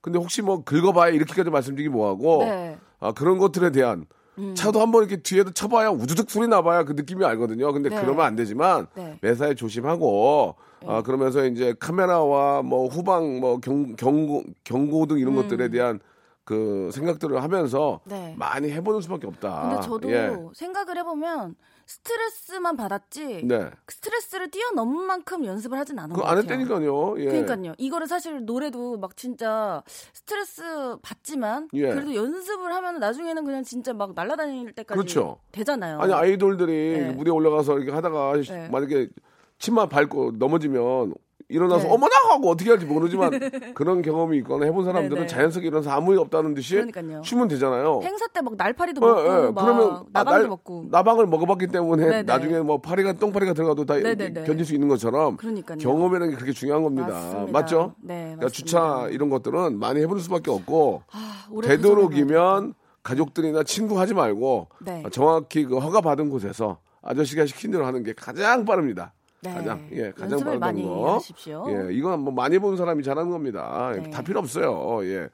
[0.00, 2.78] 근데 혹시 뭐 긁어봐야 이렇게까지 말씀드리기 뭐하고 네.
[2.98, 4.06] 아, 그런 것들에 대한
[4.54, 7.72] 차도 한번 이렇게 뒤에도 쳐봐야 우두둑 소리 나봐야 그 느낌이 알거든요.
[7.72, 8.00] 근데 네.
[8.00, 9.18] 그러면 안 되지만 네.
[9.20, 16.00] 매사에 조심하고 아, 그러면서 이제 카메라와 뭐 후방 뭐 경, 경고 경고등 이런 것들에 대한
[16.44, 18.08] 그 생각들을 하면서 음.
[18.10, 18.34] 네.
[18.36, 19.62] 많이 해보는 수밖에 없다.
[19.62, 20.36] 근데 저도 예.
[20.52, 21.54] 생각을 해보면
[21.86, 23.70] 스트레스만 받았지 네.
[23.84, 26.58] 그 스트레스를 뛰어넘은 만큼 연습을 하진 않은 것 그거 안 같아요.
[26.60, 27.14] 했다니까요.
[27.20, 27.24] 예.
[27.26, 27.74] 그러니까요.
[27.78, 30.62] 이거를 사실 노래도 막 진짜 스트레스
[31.02, 31.90] 받지만 예.
[31.90, 35.38] 그래도 연습을 하면 나중에는 그냥 진짜 막 날아다닐 때까지 그렇죠.
[35.52, 35.98] 되잖아요.
[36.00, 37.10] 아니 아이돌들이 네.
[37.12, 38.68] 무대 에 올라가서 이렇게 하다가 네.
[38.68, 39.08] 만약에
[39.58, 41.14] 침만 밟고 넘어지면
[41.48, 41.92] 일어나서 네.
[41.92, 43.30] 어머나 하고 어떻게 할지 모르지만
[43.74, 45.26] 그런 경험이 있거나 해본 사람들은 네, 네.
[45.26, 47.22] 자연스럽게 일어나서 아무 일 없다는 듯이 그러니까요.
[47.22, 48.00] 쉬면 되잖아요.
[48.02, 49.50] 행사 때 막 날파리도 예, 먹고 예.
[49.50, 52.22] 막 그러면 아, 나방도 날- 먹고 나방을 먹어봤기 때문에 네네.
[52.24, 54.44] 나중에 뭐 파리가 똥파리가 들어가도 다 네네네.
[54.44, 55.78] 견딜 수 있는 것처럼 그러니까요.
[55.78, 57.08] 경험이라는 게 그렇게 중요한 겁니다.
[57.08, 57.52] 맞습니다.
[57.52, 57.94] 맞죠?
[58.02, 58.48] 네, 그러니까.
[58.48, 65.02] 주차 이런 것들은 많이 해볼 수밖에 없고 아, 되도록이면 가족들이나 친구 하지 말고 네.
[65.12, 69.12] 정확히 그 허가 받은 곳에서 아저씨가 시킨 대로 하는 게 가장 빠릅니다.
[69.44, 69.54] 네.
[69.54, 71.16] 가장 예 가장 연습을 많이 거.
[71.16, 71.66] 하십시오.
[71.68, 73.92] 예 이건 뭐 많이 본 사람이 잘하는 겁니다.
[73.94, 74.10] 네.
[74.10, 75.04] 다 필요 없어요.
[75.04, 75.28] 예.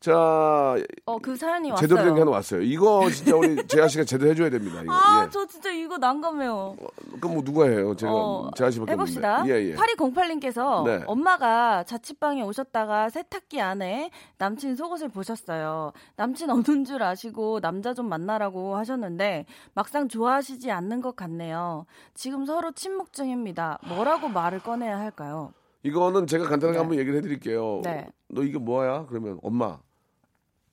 [0.00, 1.86] 자 어, 그 사연이 왔어요.
[1.88, 2.60] 제대로 된 게 하나 왔어요.
[2.62, 4.80] 이거 진짜 우리 재하 씨가 제대로 해줘야 됩니다.
[4.82, 4.92] 이거.
[4.92, 5.30] 아, 예.
[5.30, 6.76] 저 진짜 이거 난감해요.
[7.20, 7.96] 그럼 뭐 누가 해요?
[7.96, 9.40] 제가 어, 재하 씨밖에 해봅시다.
[9.40, 9.52] 없는데.
[9.52, 9.74] 예 예.
[9.74, 11.02] 8208님께서 네.
[11.06, 15.92] 엄마가 자취방에 오셨다가 세탁기 안에 남친 속옷을 보셨어요.
[16.16, 21.86] 남친 없는 줄 아시고 남자 좀 만나라고 하셨는데 막상 좋아하시지 않는 것 같네요.
[22.14, 23.78] 지금 서로 침묵 중입니다.
[23.88, 25.52] 뭐라고 말을 꺼내야 할까요?
[25.82, 26.78] 이거는 제가 간단하게 네.
[26.78, 27.80] 한번 얘기를 해드릴게요.
[27.82, 28.06] 네.
[28.28, 29.06] 너 이게 뭐야?
[29.08, 29.78] 그러면 엄마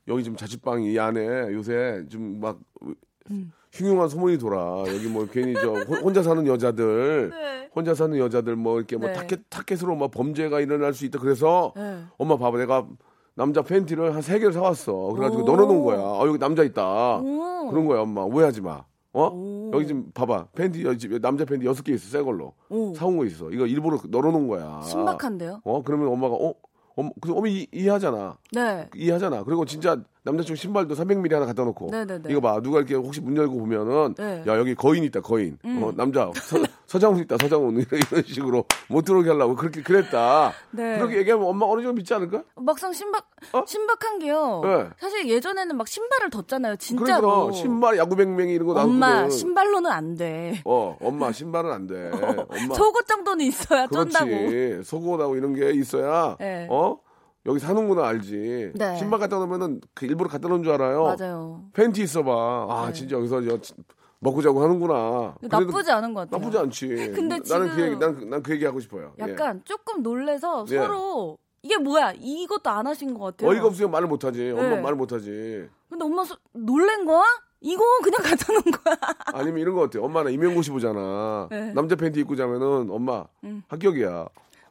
[0.07, 1.21] 여기 지금 자취방 이 안에
[1.53, 2.59] 요새 좀막
[3.31, 3.51] 음.
[3.73, 4.83] 흉흉한 소문이 돌아.
[4.87, 7.69] 여기 뭐 괜히 저 혼- 혼자 사는 여자들, 네.
[7.75, 9.13] 혼자 사는 여자들 뭐 이렇게 뭐 네.
[9.13, 11.19] 타켓 타켓으로 뭐 범죄가 일어날 수 있다.
[11.19, 12.03] 그래서 네.
[12.17, 12.87] 엄마 봐봐 내가
[13.33, 14.93] 남자 팬티를 한 세 개를 사왔어.
[15.13, 15.45] 그래가지고 오.
[15.45, 15.97] 넣어놓은 거야.
[15.99, 17.17] 어 여기 남자 있다.
[17.17, 17.67] 오.
[17.69, 18.85] 그런 거야 엄마 오해하지 마.
[19.11, 19.27] 어?
[19.33, 19.71] 오.
[19.73, 20.83] 여기 지금 봐봐 팬티
[21.21, 22.93] 남자 팬티 여섯 개 있어 새 걸로 오.
[22.93, 23.49] 사온 거 있어.
[23.49, 24.81] 이거 일부러 넣어놓은 거야.
[24.83, 25.61] 신박한데요?
[25.65, 26.53] 어 그러면 엄마가 어,
[26.95, 28.37] 엄, 그 어머 이, 이해하잖아.
[28.53, 28.89] 네.
[28.95, 29.43] 이해하잖아.
[29.43, 32.23] 그리고 진짜 남자친구 신발도 300ml 하나 갖다 놓고 네네네.
[32.29, 34.43] 이거 봐 누가 이렇게 혹시 문 열고 보면은 네.
[34.43, 34.43] 음.
[34.47, 36.31] 야 여기 거인 있다 거인 어, 남자
[36.87, 40.51] 서, 장훈 있다 서장훈 이런 식으로 못 들어오게 하려고 그렇게 그랬다.
[40.71, 40.97] 네.
[40.97, 42.43] 그렇게 얘기하면 엄마 어느 정도 믿지 않을까?
[42.55, 43.63] 막상 신박 어?
[43.67, 44.61] 신박한 게요.
[44.63, 44.89] 네.
[44.99, 46.77] 사실 예전에는 막 신발을 덧잖아요.
[46.77, 47.29] 진짜로.
[47.29, 49.37] 그러니까 신발 야구뱅뱅이 이런 거 엄마 나오거든.
[49.37, 50.61] 신발로는 안 돼.
[50.65, 52.09] 어 엄마 신발은 안 돼.
[52.49, 54.25] 엄마 속옷 정도는 있어야 쩐다고.
[54.25, 54.89] 그렇지.
[54.89, 56.67] 속옷하고 이런 게 있어야 네.
[56.71, 56.97] 어
[57.45, 58.71] 여기 사는구나 알지.
[58.75, 58.95] 네.
[58.97, 61.03] 신발 갖다 놓으면은 그 일부러 갖다 놓은 줄 알아요.
[61.03, 61.63] 맞아요.
[61.73, 62.31] 팬티 있어봐.
[62.69, 63.59] 아 진짜 여기서 여-
[64.19, 65.35] 먹고 자고 하는구나.
[65.41, 66.39] 나쁘지 않은 것 같아요.
[66.41, 66.87] 나쁘지 않지.
[67.13, 69.13] 근데 나는 그 얘기 난그 얘기 하고 싶어요.
[69.19, 69.29] 예.
[69.31, 70.77] 약간 조금 놀래서 예.
[70.77, 73.49] 서로 이게 뭐야 이것도 안 하신 것 같아요.
[73.51, 74.49] 어이가 없으면 말을 못하지.
[74.51, 74.81] 엄마 네.
[74.81, 75.67] 말을 못하지.
[75.89, 77.23] 근데 엄마 소- 놀란 거야?
[77.61, 78.95] 이거 그냥 갖다 놓은 거야.
[79.33, 79.99] 아니면 이런 거 어때?
[79.99, 81.47] 엄마는 임용고시 보잖아.
[81.51, 81.59] 네.
[81.69, 81.73] 음.
[81.75, 83.25] 남자 팬티 입고 자면은 엄마
[83.67, 84.27] 합격이야.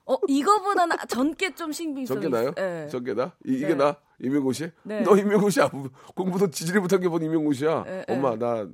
[0.07, 2.49] 어 이거보다는 전께 좀 신빙성 적게 나요?
[2.51, 2.89] 있- 예.
[2.91, 3.33] 적게 나?
[3.45, 3.75] 이, 게 네.
[3.75, 3.97] 나?
[4.21, 4.71] 임용고시?
[4.83, 5.01] 네.
[5.03, 5.71] 너 임용고시야.
[6.15, 7.85] 공부도 지지리 못한 게뭔 임용고시야?
[7.87, 8.13] 예, 예.
[8.15, 8.67] 엄마 나,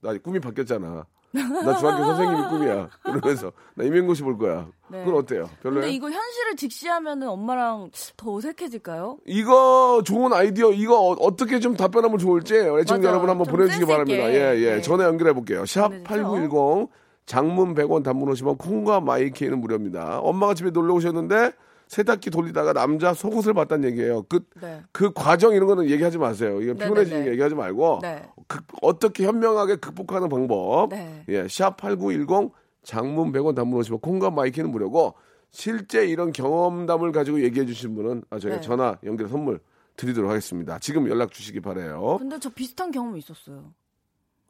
[0.00, 1.06] 나 꿈이 바뀌었잖아.
[1.32, 2.88] 나 중학교 선생님이 꿈이야.
[3.04, 4.66] 그러면서 나 임용고시 볼 거야.
[4.90, 5.04] 네.
[5.04, 5.48] 그건 어때요?
[5.62, 5.82] 별로요?
[5.82, 9.18] 근데 이거 현실을 직시하면은 엄마랑 더 어색해질까요?
[9.26, 13.08] 이거 좋은 아이디어 이거 어, 떻게 좀 답변하면 좋을지 애청자.
[13.08, 14.26] 여러분 한번 좀 보내주시기 바랍니다.
[14.26, 14.34] 있게.
[14.40, 14.74] 예, 예.
[14.76, 14.80] 네.
[14.82, 15.64] 전화 연결해 볼게요.
[15.66, 16.08] 샵 보내주죠.
[16.08, 16.88] 8910
[17.34, 20.18] 장문 100원 단문 오시면 콩과 마이케이는 무료입니다.
[20.18, 21.52] 엄마가 집에 놀러 오셨는데
[21.86, 24.24] 세탁기 돌리다가 남자 속옷을 봤다는 얘기예요.
[24.28, 24.82] 그, 네.
[24.90, 26.60] 그 과정 이런 거는 얘기하지 마세요.
[26.60, 27.30] 이거 네, 피곤해지니까 네, 네.
[27.30, 28.28] 얘기하지 말고 네.
[28.48, 30.88] 그- 어떻게 현명하게 극복하는 방법.
[30.90, 31.24] 네.
[31.28, 32.50] 예, 샵8910
[32.82, 35.14] 장문 100원 단문 오시면 콩과 마이케이는 무료고
[35.52, 38.60] 실제 이런 경험담을 가지고 얘기해 주신 분은 아, 저희가 네.
[38.60, 39.60] 전화 연결 선물
[39.96, 40.80] 드리도록 하겠습니다.
[40.80, 42.16] 지금 연락 주시기 바래요.
[42.18, 43.72] 근데 저 비슷한 경험이 있었어요.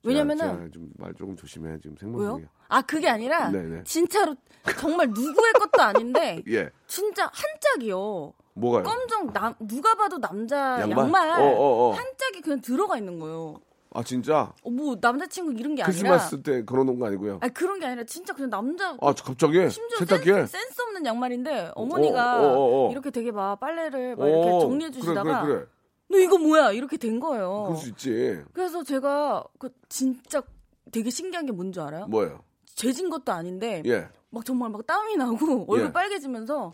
[0.02, 1.96] 왜냐면은 좀말 조금 조심해 지금?
[1.96, 2.48] 생방송이야.
[2.68, 3.84] 아 그게 아니라 네네.
[3.84, 4.36] 진짜로
[4.78, 8.32] 정말 누구의 것도 아닌데 예, 진짜 한 짝이요.
[8.54, 8.82] 뭐가요?
[8.84, 10.98] 검정 남 누가 봐도 남자 양말?
[10.98, 11.92] 양말, 어, 어, 어.
[11.92, 13.60] 한 짝이 그냥 들어가 있는 거예요.
[13.92, 17.38] 아 진짜 어, 뭐 남자친구 이런 게 아니라 크리스마스 때 걸어놓은 거 아니고요?
[17.40, 21.72] 아니 그런 게 아니라 진짜 그냥 남자 아 갑자기 심지어 세탁기에 센스, 센스 없는 양말인데
[21.74, 22.92] 어머니가 어, 어, 어, 어.
[22.92, 25.66] 이렇게 되게 막 빨래를 막 이렇게 어, 정리해 주시다가 그래 그래 그래.
[26.10, 27.64] 너 이거 뭐야 이렇게 된 거예요.
[27.68, 28.42] 그럴 수 있지.
[28.52, 30.42] 그래서 제가 그 진짜
[30.90, 32.06] 되게 신기한 게 뭔지 알아요?
[32.08, 32.42] 뭐예요?
[32.74, 34.08] 죄진 것도 아닌데 예.
[34.30, 35.92] 막 정말 막 땀이 나고 얼굴 예.
[35.92, 36.72] 빨개지면서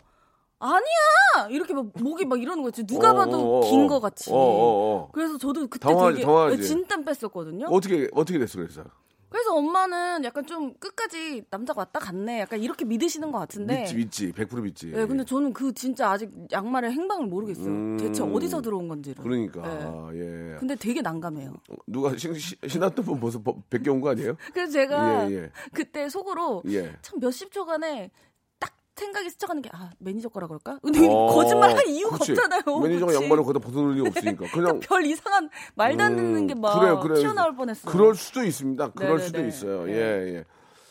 [0.59, 3.87] 아니야 이렇게 막 목이 막 이러는 거지 누가 어, 봐도 어, 어, 긴 어.
[3.87, 5.09] 거 같이 어, 어, 어.
[5.11, 6.63] 그래서 저도 그때 당황하지, 되게 당황하지.
[6.63, 8.83] 진땀 뺐었거든요 어떻게 어떻게 됐어 그래서?
[9.29, 12.39] 그래서 엄마는 약간 좀 끝까지 남자가 왔다 갔네.
[12.39, 13.81] 약간 이렇게 믿으시는 것 같은데.
[13.81, 14.31] 믿지, 믿지.
[14.31, 14.87] 100% 믿지.
[14.91, 17.67] 네, 근데 저는 그 진짜 아직 양말의 행방을 모르겠어요.
[17.67, 17.97] 음.
[17.97, 19.21] 대체 어디서 들어온 건지를.
[19.21, 19.61] 그러니까,
[20.13, 20.19] 네.
[20.19, 20.57] 예.
[20.59, 21.53] 근데 되게 난감해요.
[21.87, 24.35] 누가 신, 신- 신었던 분 벌써 벗겨 온거 아니에요?
[24.53, 25.51] 그래서 제가 예, 예.
[25.73, 26.93] 그때 속으로 예.
[27.01, 28.26] 참 몇십 초간에 딱
[28.97, 30.79] 생각이 스쳐가는 게 아 매니저 거라 그럴까?
[30.81, 32.31] 근데 어, 거짓말 할 이유가 그치.
[32.33, 32.79] 없잖아요.
[32.81, 33.23] 매니저가 그치?
[33.23, 34.45] 양말을 거기다 벗어놓을 리가 없으니까.
[34.53, 34.79] 그냥.
[34.79, 37.19] 별 이상한 말도 안 듣는 음, 게막 그래요, 그래요.
[37.19, 37.91] 튀어나올 뻔했어요.
[37.91, 38.91] 그럴 수도 있습니다.
[38.91, 39.25] 그럴 네네네.
[39.25, 39.85] 수도 있어요.
[39.85, 39.93] 네.
[39.93, 40.45] 예, 예.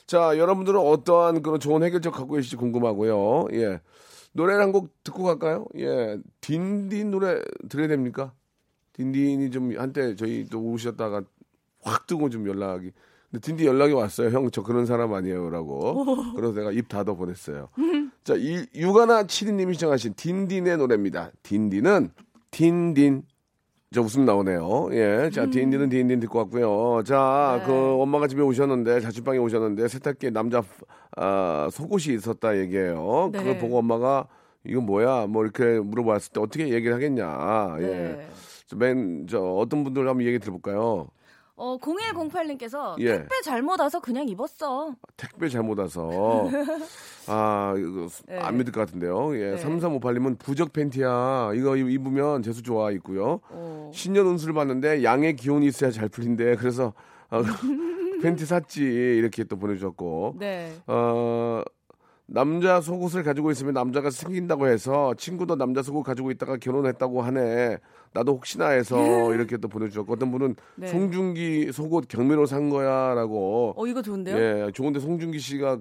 [0.06, 3.46] 자, 여러분들은 어떠한 그런 좋은 해결책 갖고 계실지 궁금하고요.
[3.52, 3.80] 예.
[4.32, 5.66] 노래를 한 곡 듣고 갈까요?
[5.78, 6.18] 예.
[6.40, 8.32] 딘딘 노래 들어야 됩니까?
[8.92, 11.22] 딘딘이 좀 한때 저희 또 오셨다가
[11.82, 12.92] 확 뜨고 좀 연락이.
[13.30, 14.30] 근데 딘딘 연락이 왔어요.
[14.30, 15.50] 형, 저 그런 사람 아니에요.
[15.50, 16.04] 라고.
[16.34, 17.68] 그래서 내가 입 닫아 보냈어요.
[18.24, 21.30] 자, 이, 유가나 치리님이 시청하신 딘딘의 노래입니다.
[21.42, 22.10] 딘딘은
[22.50, 23.22] 딘딘.
[23.92, 24.88] 저 웃음 나오네요.
[24.92, 25.30] 예.
[25.32, 27.02] 자, 딘딘은 딘딘 듣고 왔고요.
[27.04, 27.66] 자, 네.
[27.66, 30.62] 그 엄마가 집에 오셨는데, 자취방에 오셨는데, 세탁기에 남자,
[31.16, 33.30] 아, 속옷이 있었다 얘기해요.
[33.32, 33.38] 네.
[33.38, 34.26] 그걸 보고 엄마가,
[34.64, 35.28] 이거 뭐야?
[35.28, 37.76] 뭐 이렇게 물어봤을 때 어떻게 얘기를 하겠냐.
[37.78, 37.82] 예.
[37.86, 38.28] 네.
[38.66, 41.06] 저 맨, 저, 어떤 분들 한번 얘기 들어볼까요?
[41.56, 43.18] 어 0108님께서 예.
[43.18, 44.94] 택배 잘못 와서 그냥 입었어.
[45.16, 46.48] 택배 잘못 와서.
[47.28, 48.38] 아, 이거 네.
[48.38, 49.36] 안 믿을 것 같은데요.
[49.38, 49.52] 예.
[49.52, 49.64] 네.
[49.64, 51.52] 3358님은 부적 팬티야.
[51.54, 53.40] 이거 입으면 재수 좋아 있고요.
[53.48, 53.90] 어.
[53.94, 56.56] 신년 운수를 봤는데 양의 기운이 있어야 잘 풀린대.
[56.56, 56.92] 그래서
[57.30, 57.40] 어,
[58.22, 60.72] 팬티 샀지 이렇게 또 보내주셨고 네.
[60.86, 61.62] 어,
[62.28, 67.78] 남자 속옷을 가지고 있으면 남자가 생긴다고 해서 친구도 남자 속옷 가지고 있다가 결혼했다고 하네.
[68.12, 70.88] 나도 혹시나 해서 이렇게 또 보내주셨고 어떤 분은 네.
[70.88, 73.74] 송중기 속옷 경매로 산 거야라고.
[73.76, 74.36] 어 이거 좋은데요?
[74.36, 75.78] 예, 좋은데 송중기 씨가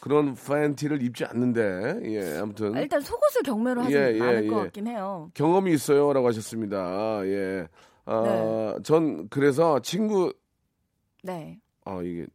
[0.00, 4.58] 그런 팬티를 입지 않는데 예, 아무튼 아, 일단 속옷을 경매로 하지 예, 예, 않을 것
[4.58, 4.62] 예.
[4.64, 5.30] 같긴 해요.
[5.34, 7.26] 경험이 있어요라고 하셨습니다.
[7.26, 7.66] 예.
[8.04, 8.22] 아,
[8.76, 8.82] 네.
[8.84, 10.32] 전 그래서 친구
[11.24, 11.58] 네.
[11.84, 12.26] 아 이게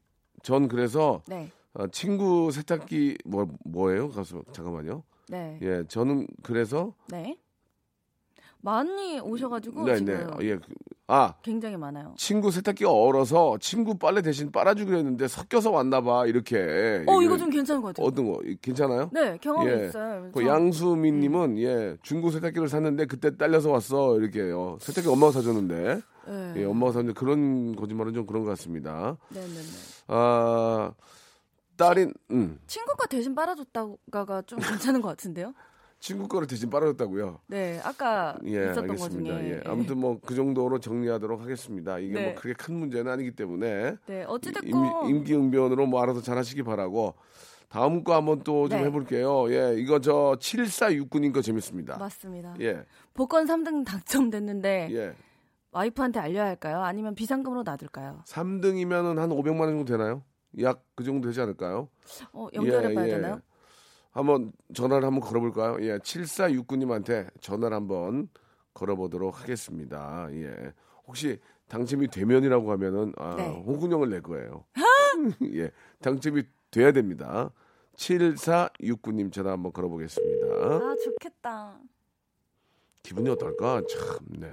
[0.43, 1.49] 전 그래서 네.
[1.73, 4.09] 아, 친구 세탁기 뭐 뭐예요?
[4.09, 5.03] 가서 잠깐만요.
[5.29, 5.59] 네.
[5.61, 7.37] 예, 저는 그래서 네.
[8.61, 10.47] 많이 오셔가지고 네, 지금 네.
[10.49, 10.55] 예.
[10.55, 10.61] 그-
[11.09, 12.15] 아, 굉장히 많아요.
[12.17, 16.25] 친구 세탁기가 얼어서 친구 빨래 대신 빨아주기로 했는데 섞여서 왔나 봐.
[16.25, 17.05] 이렇게.
[17.07, 18.07] 어 이거 좀 괜찮은 것 같아요.
[18.07, 19.09] 어떤 거 이- 괜찮아요?
[19.13, 19.87] 네 경험이 예.
[19.87, 20.29] 있어요.
[20.33, 21.57] 그 저- 양수민 님은 음.
[21.59, 24.17] 예, 중고 세탁기를 샀는데 그때 딸려서 왔어.
[24.19, 26.01] 이렇게 요 세탁기 엄마가 사줬는데.
[26.27, 26.53] 네.
[26.57, 29.15] 예, 엄마가 샀는데 그런 거짓말은 좀 그런 것 같습니다.
[29.29, 29.53] 네네네.
[30.07, 30.91] 아,
[31.77, 35.53] 딸인 음, 친구가 대신 빨아줬다가가 좀 괜찮은 것 같은데요?
[35.99, 37.39] 친구 거를 대신 빨아줬다고요.
[37.47, 39.37] 네, 아까 예, 있었던 거 알겠습니다.
[39.39, 39.49] 중에.
[39.49, 39.61] 예.
[39.65, 41.97] 아무튼 뭐 그 정도로 정리하도록 하겠습니다.
[41.97, 42.25] 이게 네.
[42.25, 47.15] 뭐 그게 큰 문제는 아니기 때문에 네, 어찌됐건 임, 임기응변으로 뭐 알아서 잘하시기 바라고
[47.69, 48.85] 다음 거 한번 또좀 네.
[48.85, 49.51] 해볼게요.
[49.51, 51.97] 예, 이거 저 7469님 거 재밌습니다.
[51.97, 52.53] 맞습니다.
[52.61, 52.85] 예,
[53.15, 55.13] 복권 3등 당첨됐는데 예.
[55.71, 56.81] 와이프한테 알려야 할까요?
[56.81, 58.21] 아니면 비상금으로 놔둘까요?
[58.27, 60.23] 3등이면은 한 500만 원 정도 되나요?
[60.61, 61.89] 약 그 정도 되지 않을까요?
[62.33, 63.15] 어, 연결해 봐야 예, 예.
[63.15, 63.39] 되나요?
[64.11, 65.77] 한번 전화를 한번 걸어볼까요?
[65.81, 68.29] 예, 7469님한테 전화를 한번
[68.73, 70.27] 걸어보도록 하겠습니다.
[70.31, 70.73] 예,
[71.05, 73.47] 혹시 당첨이 되면이라고 하면은 아, 네.
[73.47, 74.65] 홍군형을 낼 거예요.
[75.53, 75.69] 예,
[76.01, 77.51] 당첨이 돼야 됩니다.
[77.95, 80.47] 7469님 전화 한번 걸어보겠습니다.
[80.47, 81.79] 아, 좋겠다.
[83.03, 83.81] 기분이 어떨까?
[83.87, 84.51] 참, 네.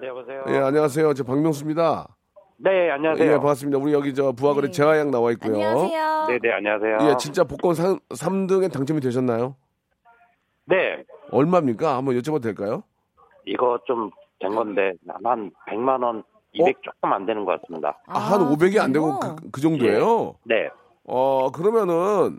[0.00, 0.44] 네, 여보세요.
[0.48, 1.14] 예, 안녕하세요.
[1.14, 2.15] 저 박명수입니다.
[2.58, 3.26] 네, 안녕하세요.
[3.32, 3.78] 예, 반갑습니다.
[3.78, 4.72] 우리 여기 저 부하거래 네.
[4.72, 5.54] 재하양 나와 있고요.
[5.54, 6.26] 안녕하세요.
[6.28, 7.10] 네, 네, 안녕하세요.
[7.10, 9.56] 예, 진짜 복권 3, 삼등에 당첨이 되셨나요?
[10.64, 11.96] 네, 얼마입니까?
[11.96, 12.82] 한번 여쭤봐도 될까요?
[13.44, 14.92] 이거 좀 된 건데
[15.24, 17.98] 한 100만 원, 200 조금 안 되는 것 같습니다.
[18.06, 19.18] 아, 한 500이 안 되고?
[19.18, 20.34] 그, 그 정도예요?
[20.44, 20.68] 네,
[21.04, 22.38] 어, 그러면은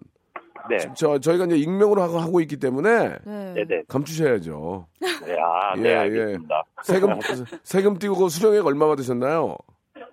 [0.70, 3.54] 네, 저 저희가 이제 익명으로 하고, 하고 있기 때문에 네.
[3.56, 3.82] 네, 네.
[3.88, 4.86] 감추셔야죠.
[5.02, 5.96] 네, 아, 예, 네, 예.
[5.96, 6.64] 알겠습니다.
[6.84, 7.10] 세금
[7.64, 9.56] 세금 띄고 그 수령액 얼마 받으셨나요?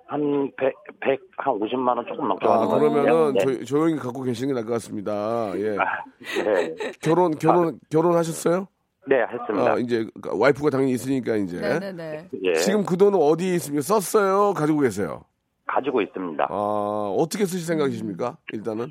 [0.06, 2.66] 한 100, 100, 한 50만 원 조금 넘게 아.
[2.66, 3.44] 그러면은 네.
[3.44, 5.52] 조, 조용히 갖고 계시는 게 나을 것 같습니다.
[5.56, 5.76] 예.
[6.44, 8.68] 네, 결혼 결혼 결혼하셨어요?
[9.06, 9.72] 네, 했습니다.
[9.72, 11.60] 아, 이제 와이프가 당연히 있으니까 이제.
[11.60, 12.28] 네네네.
[12.42, 13.82] 예, 지금 그 돈은 어디에 있습니까?
[13.82, 14.54] 썼어요?
[14.54, 15.24] 가지고 계세요?
[15.66, 16.46] 가지고 있습니다.
[16.48, 18.36] 아, 어떻게 쓰실 생각이십니까?
[18.52, 18.88] 일단은.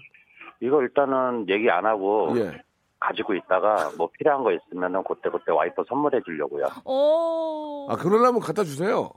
[0.61, 2.61] 이거 일단은 얘기 안 하고 예.
[2.99, 6.67] 가지고 있다가 뭐 필요한 거 있으면은 그때 그때 와이프 선물해 주려고요.
[6.85, 7.87] 오.
[7.89, 9.11] 아, 그러려면 갖다 주세요.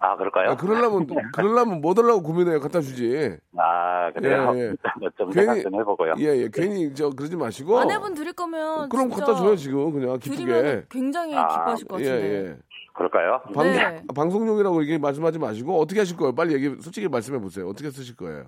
[0.00, 0.50] 아, 그럴까요?
[0.50, 2.60] 아, 그러려면, 그러려면 뭐 달라고 고민해요.
[2.60, 3.36] 갖다 주지.
[3.56, 4.52] 아, 그래요?
[4.54, 4.72] 예, 예.
[5.16, 6.14] 좀 괜히- 생각 좀 해보고요.
[6.18, 6.48] 예, 예.
[6.52, 7.78] 괜히 저 그러지 마시고.
[7.78, 9.92] 아내분 드릴 거면 그럼 갖다 줘요, 지금.
[9.92, 10.44] 그냥 기쁘게.
[10.44, 12.46] 드리면 굉장히 아, 기뻐하실 것 예, 같은데.
[12.50, 12.56] 예.
[12.94, 13.40] 그럴까요?
[13.54, 14.02] 방, 네.
[14.14, 16.34] 방송용이라고 이게 말씀하지 마시고 어떻게 하실 거예요?
[16.34, 17.68] 빨리 얘기 솔직히 말씀해 보세요.
[17.68, 18.44] 어떻게 쓰실 거예요?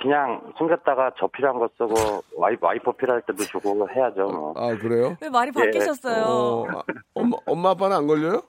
[0.00, 4.22] 그냥 숨겼다가 저 필요한 거 쓰고 와이프, 와이프 필요할 때도 주고 해야죠.
[4.24, 4.54] 뭐.
[4.56, 5.16] 아, 그래요?
[5.20, 6.22] 왜 말이 바뀌셨어요?
[6.24, 6.82] 어, 아,
[7.14, 8.42] 엄마, 엄마 아빠는 안 걸려요?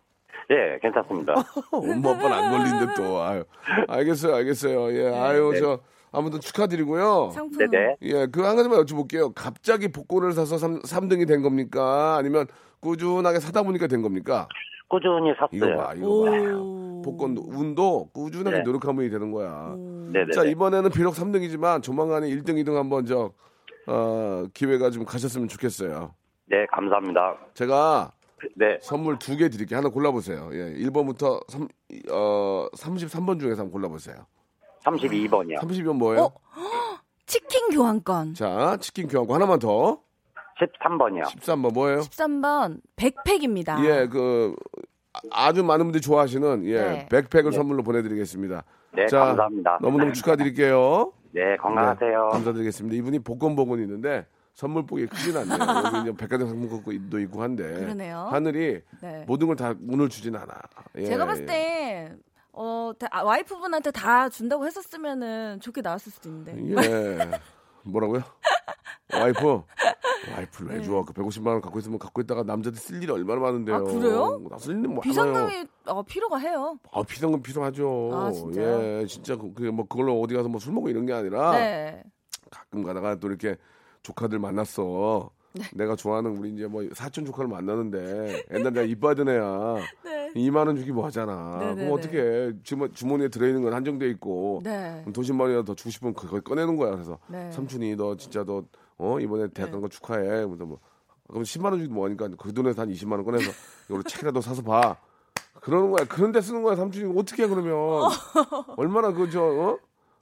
[0.51, 1.33] 예, 괜찮습니다.
[1.71, 3.21] 엄마 아빠는 안 걸린데 또.
[3.21, 3.43] 아유.
[3.87, 4.93] 알겠어요, 알겠어요.
[4.93, 5.59] 예, 아유, 네.
[5.59, 5.79] 저,
[6.11, 7.29] 아무튼 축하드리고요.
[7.33, 7.95] 상품 네네.
[8.01, 9.31] 예, 그 한 가지만 여쭤볼게요.
[9.33, 12.17] 갑자기 복권을 사서 3, 삼등이 된 겁니까?
[12.17, 12.47] 아니면
[12.81, 14.47] 꾸준하게 사다 보니까 된 겁니까?
[14.89, 15.77] 꾸준히 이거 샀어요.
[15.77, 16.31] 봐, 이거 봐.
[16.57, 17.01] 오.
[17.01, 18.63] 복권 운도 꾸준하게 네.
[18.63, 19.73] 노력하면 되는 거야.
[19.77, 20.31] 네네.
[20.33, 23.31] 자, 이번에는 비록 3등이지만 조만간에 1등, 2등 한번 저,
[23.87, 26.13] 어, 기회가 좀 가셨으면 좋겠어요.
[26.47, 27.37] 네, 감사합니다.
[27.53, 28.11] 제가
[28.55, 29.77] 네, 선물 두 개 드릴게요.
[29.79, 30.49] 하나 골라보세요.
[30.53, 31.67] 예, 1번부터 3,
[32.11, 34.15] 어, 33번 중에서 한번 골라보세요.
[34.83, 35.59] 32번이요.
[35.59, 36.23] 30번 뭐예요?
[36.23, 36.33] 어?
[37.25, 38.33] 치킨 교환권.
[38.33, 39.99] 자, 치킨 교환권 하나만 더.
[40.59, 41.23] 13번이요.
[41.23, 41.99] 13번 뭐예요?
[42.01, 43.83] 13번 백팩입니다.
[43.85, 44.55] 예, 그
[45.13, 47.07] 아- 아주 많은 분들이 좋아하시는 예, 네.
[47.09, 48.63] 백팩을 선물로 보내드리겠습니다.
[48.95, 49.79] 네, 자, 감사합니다.
[49.81, 51.13] 너무너무 축하드릴게요.
[51.31, 52.09] 네, 건강하세요.
[52.25, 52.95] 네, 감사드리겠습니다.
[52.97, 55.57] 이분이 복권복은 있는데 선물복이 크진 않네요.
[56.07, 58.27] 여기 백화점 상품권도 있고 한데 그러네요.
[58.31, 59.23] 하늘이 네.
[59.27, 60.53] 모든 걸다 운을 주진 않아.
[60.97, 61.45] 예, 제가 봤을 예.
[61.45, 62.15] 때
[62.53, 66.55] 어, 다- 아, 와이프분한테 다 준다고 했었으면은 좋게 나왔을 수도 있는데.
[66.75, 67.31] 예.
[67.83, 68.21] 뭐라고요?
[69.13, 69.63] 와이프.
[70.35, 70.75] 와이프를 네.
[70.77, 71.03] 왜 줘?
[71.07, 73.75] 그 150만 원 갖고 있으면 갖고 있다가 남자들 쓸 일이 얼마나 많은데요.
[73.75, 74.41] 아, 그래요?
[74.49, 75.01] 나쓸 일은 뭐.
[75.01, 76.77] 비상금이 어, 필요가 해요.
[76.91, 78.09] 아, 비상금 필요하죠.
[78.13, 78.83] 아, 진짜요?
[78.83, 82.03] 예, 진짜 그, 그 뭐 그걸로 어디 가서 뭐 술 먹고 이런 게 아니라 네.
[82.51, 83.55] 가끔 가다가 또 이렇게
[84.03, 85.29] 조카들 만났어.
[85.53, 85.63] 네.
[85.73, 89.75] 내가 좋아하는 우리 이제 뭐 사촌 조카를 만나는데 옛날 내가 이뻐하던 애야.
[90.05, 90.31] 네.
[90.35, 91.57] 2만 원 주기 뭐 하잖아.
[91.59, 95.03] 네, 네, 그럼 어떻게 주머, 주머니에 들어있는 건 한정돼 있고 네.
[95.13, 96.91] 돈 10만 원이라도 더 주고 싶으면 그걸 꺼내는 거야.
[96.91, 97.51] 그래서 네.
[97.51, 98.63] 삼촌이 너 진짜 너
[98.97, 100.45] 어, 이번에 대학 간 거 축하해.
[100.45, 100.79] 그래서 뭐
[101.27, 103.51] 그럼 10만 원 주기도 뭐하니까 그 돈에서 한 20만 원 꺼내서
[103.89, 104.95] 이걸로 책이라도 사서 봐.
[105.59, 106.05] 그러는 거야.
[106.07, 106.77] 그런데 쓰는 거야.
[106.77, 107.73] 삼촌이 어떻게 해 그러면
[108.77, 109.77] 얼마나 그저 어?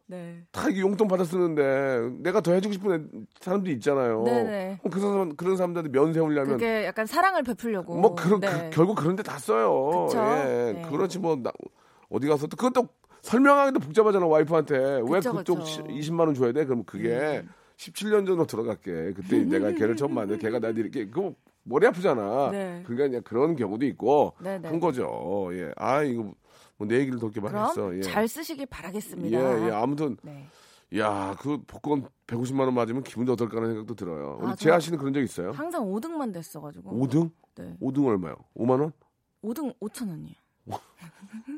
[0.10, 0.42] 네.
[0.52, 4.24] 다 이게 용돈 받아 쓰는데 내가 더 해주고 싶은 애- 사람들이 있잖아요.
[4.24, 4.78] 네네.
[4.80, 7.96] 그럼 그 사람 그런 사람들한테 면 세우려면 그게 약간 사랑을 베풀려고.
[7.96, 8.48] 뭐 그런 네.
[8.48, 10.08] 그, 결국 그런데 다 써요.
[10.08, 10.18] 그쵸?
[10.20, 10.82] 예, 네.
[10.90, 11.52] 그렇지 뭐 나,
[12.10, 12.88] 어디 가서 또 그것도
[13.22, 15.84] 설명하기도 복잡하잖아 와이프한테 왜 그쵸, 그쪽 그쵸.
[15.84, 15.88] 음.
[15.90, 16.66] 20만 원 줘야 돼?
[16.66, 17.44] 그럼 그게
[17.78, 19.14] 17년 전으로 들어갈게.
[19.14, 22.50] 그때 내가 걔를 처음 만나 걔가 나한테 이렇게 그거 머리 아프잖아.
[22.52, 22.82] 네.
[22.84, 24.68] 그러니까 그냥 그런 경우도 있고 네네.
[24.70, 25.50] 한 거죠.
[25.54, 26.34] 예, 아 이거
[26.80, 27.96] 뭐내 얘기를 더게 많이 그럼 했어.
[27.96, 28.02] 예.
[28.02, 29.38] 잘 쓰시길 바라겠습니다.
[29.38, 30.48] 예, 예, 아무튼 네.
[30.98, 34.40] 야, 그 복권 150만 원 맞으면 기분이 어떨까 하는 생각도 들어요.
[34.42, 35.52] 우리 아, 재하 저- 씨는 그런 적 있어요?
[35.52, 36.92] 항상 5등만 됐어 가지고.
[37.06, 37.30] 5등?
[37.56, 37.78] 네.
[37.82, 38.36] 5등 얼마요?
[38.56, 38.92] 5만 원?
[39.44, 40.34] 5등 5천 원이요.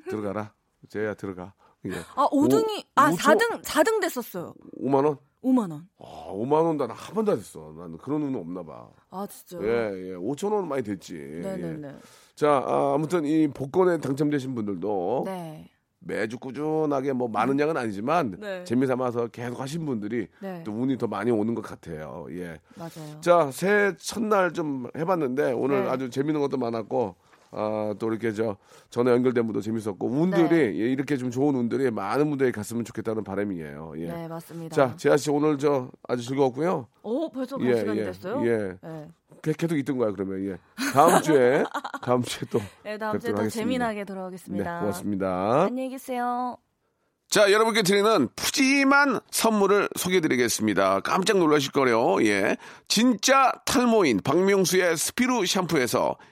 [0.10, 0.54] 들어가라.
[0.90, 1.54] 재야 들어가.
[1.86, 1.92] 예.
[2.16, 4.54] 아 5등이 아오 천- 4등 4등 됐었어요.
[4.82, 5.18] 5만 원?
[5.44, 5.88] 5만 원.
[6.00, 7.74] 아, 5만 원 나는 한 번도 안 했어.
[7.78, 8.90] 나는 그런 운은 없나 봐.
[9.10, 9.58] 아 진짜.
[9.64, 10.16] 예, 예.
[10.16, 11.14] 5천 원 많이 됐지.
[11.14, 11.88] 네 네네.
[11.88, 11.96] 예.
[12.36, 15.70] 자, 아, 아무튼 이 복권에 당첨되신 분들도 네.
[16.00, 18.64] 매주 꾸준하게 뭐 많은 양은 아니지만 네.
[18.64, 20.64] 재미삼아서 계속 하신 분들이 네.
[20.64, 22.26] 또 운이 더 많이 오는 것 같아요.
[22.32, 22.60] 예.
[22.76, 23.22] 맞아요.
[23.22, 25.90] 자, 새해 첫날 좀 해봤는데 오늘 네.
[25.90, 27.16] 아주 재밌는 것도 많았고
[27.52, 28.56] 아, 또 이렇게 저
[28.90, 30.56] 전화 연결된 분도 재밌었고 운들이 네.
[30.80, 33.94] 예, 이렇게 좀 좋은 운들이 많은 분들이 갔으면 좋겠다는 바람이에요.
[33.98, 34.08] 예.
[34.08, 34.76] 네 맞습니다.
[34.76, 36.88] 자, 재하 씨 오늘 저 아주 즐거웠고요.
[37.04, 38.48] 오 벌써 반 예, 시간이 예, 됐어요?
[38.48, 38.78] 예.
[38.82, 39.08] 네.
[39.44, 40.58] 계- 계속 있던 거야 그러면 예.
[40.94, 41.64] 다음 주에
[42.02, 43.50] 다음 주에 또 네, 다음 주에 하겠습니다.
[43.50, 44.80] 재미나게 네, 돌아오겠습니다.
[44.80, 45.64] 고맙습니다.
[45.64, 46.58] 안녕히 계세요.
[47.30, 51.00] 자, 여러분께 드리는 푸짐한 선물을 소개해드리겠습니다.
[51.00, 52.22] 깜짝 놀라실 거래요.
[52.26, 52.58] 예.
[52.90, 56.18] 진짜 탈모인 박명수의 스피루 샴푸에서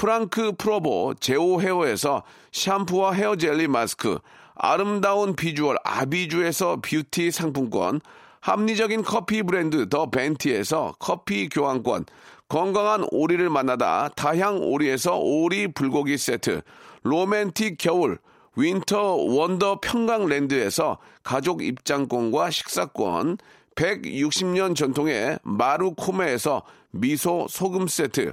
[0.00, 2.22] 프랑크 프로보 제오 헤어에서
[2.52, 4.18] 샴푸와 헤어 젤리 마스크.
[4.54, 8.00] 아름다운 비주얼 아비주에서 뷰티 상품권.
[8.40, 12.06] 합리적인 커피 브랜드 더 벤티에서 커피 교환권,
[12.48, 16.62] 건강한 오리를 만나다 다향 오리에서 오리 불고기 세트,
[17.02, 18.16] 로맨틱 겨울
[18.56, 23.36] winter wonder 평강랜드에서 가족 입장권과 식사권,
[23.74, 28.32] 160년 전통의 마루코메에서 미소 소금 세트,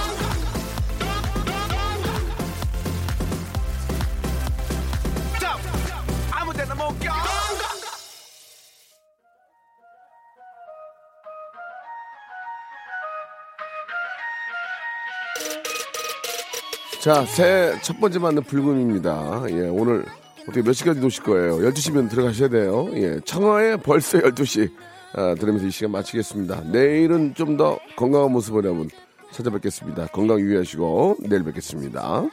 [17.01, 19.43] 자, 새해 첫 번째 만난 불금입니다.
[19.49, 20.05] 예, 오늘
[20.43, 21.57] 어떻게 몇 시까지 노실 거예요?
[21.57, 22.89] 12시면 들어가셔야 돼요.
[22.93, 24.71] 예, 청하에 벌써 12시
[25.13, 26.61] 아, 들으면서 이 시간 마치겠습니다.
[26.71, 28.89] 내일은 좀 더 건강한 모습으로 한번
[29.31, 30.07] 찾아뵙겠습니다.
[30.07, 32.29] 건강 유의하시고 내일 뵙겠습니다.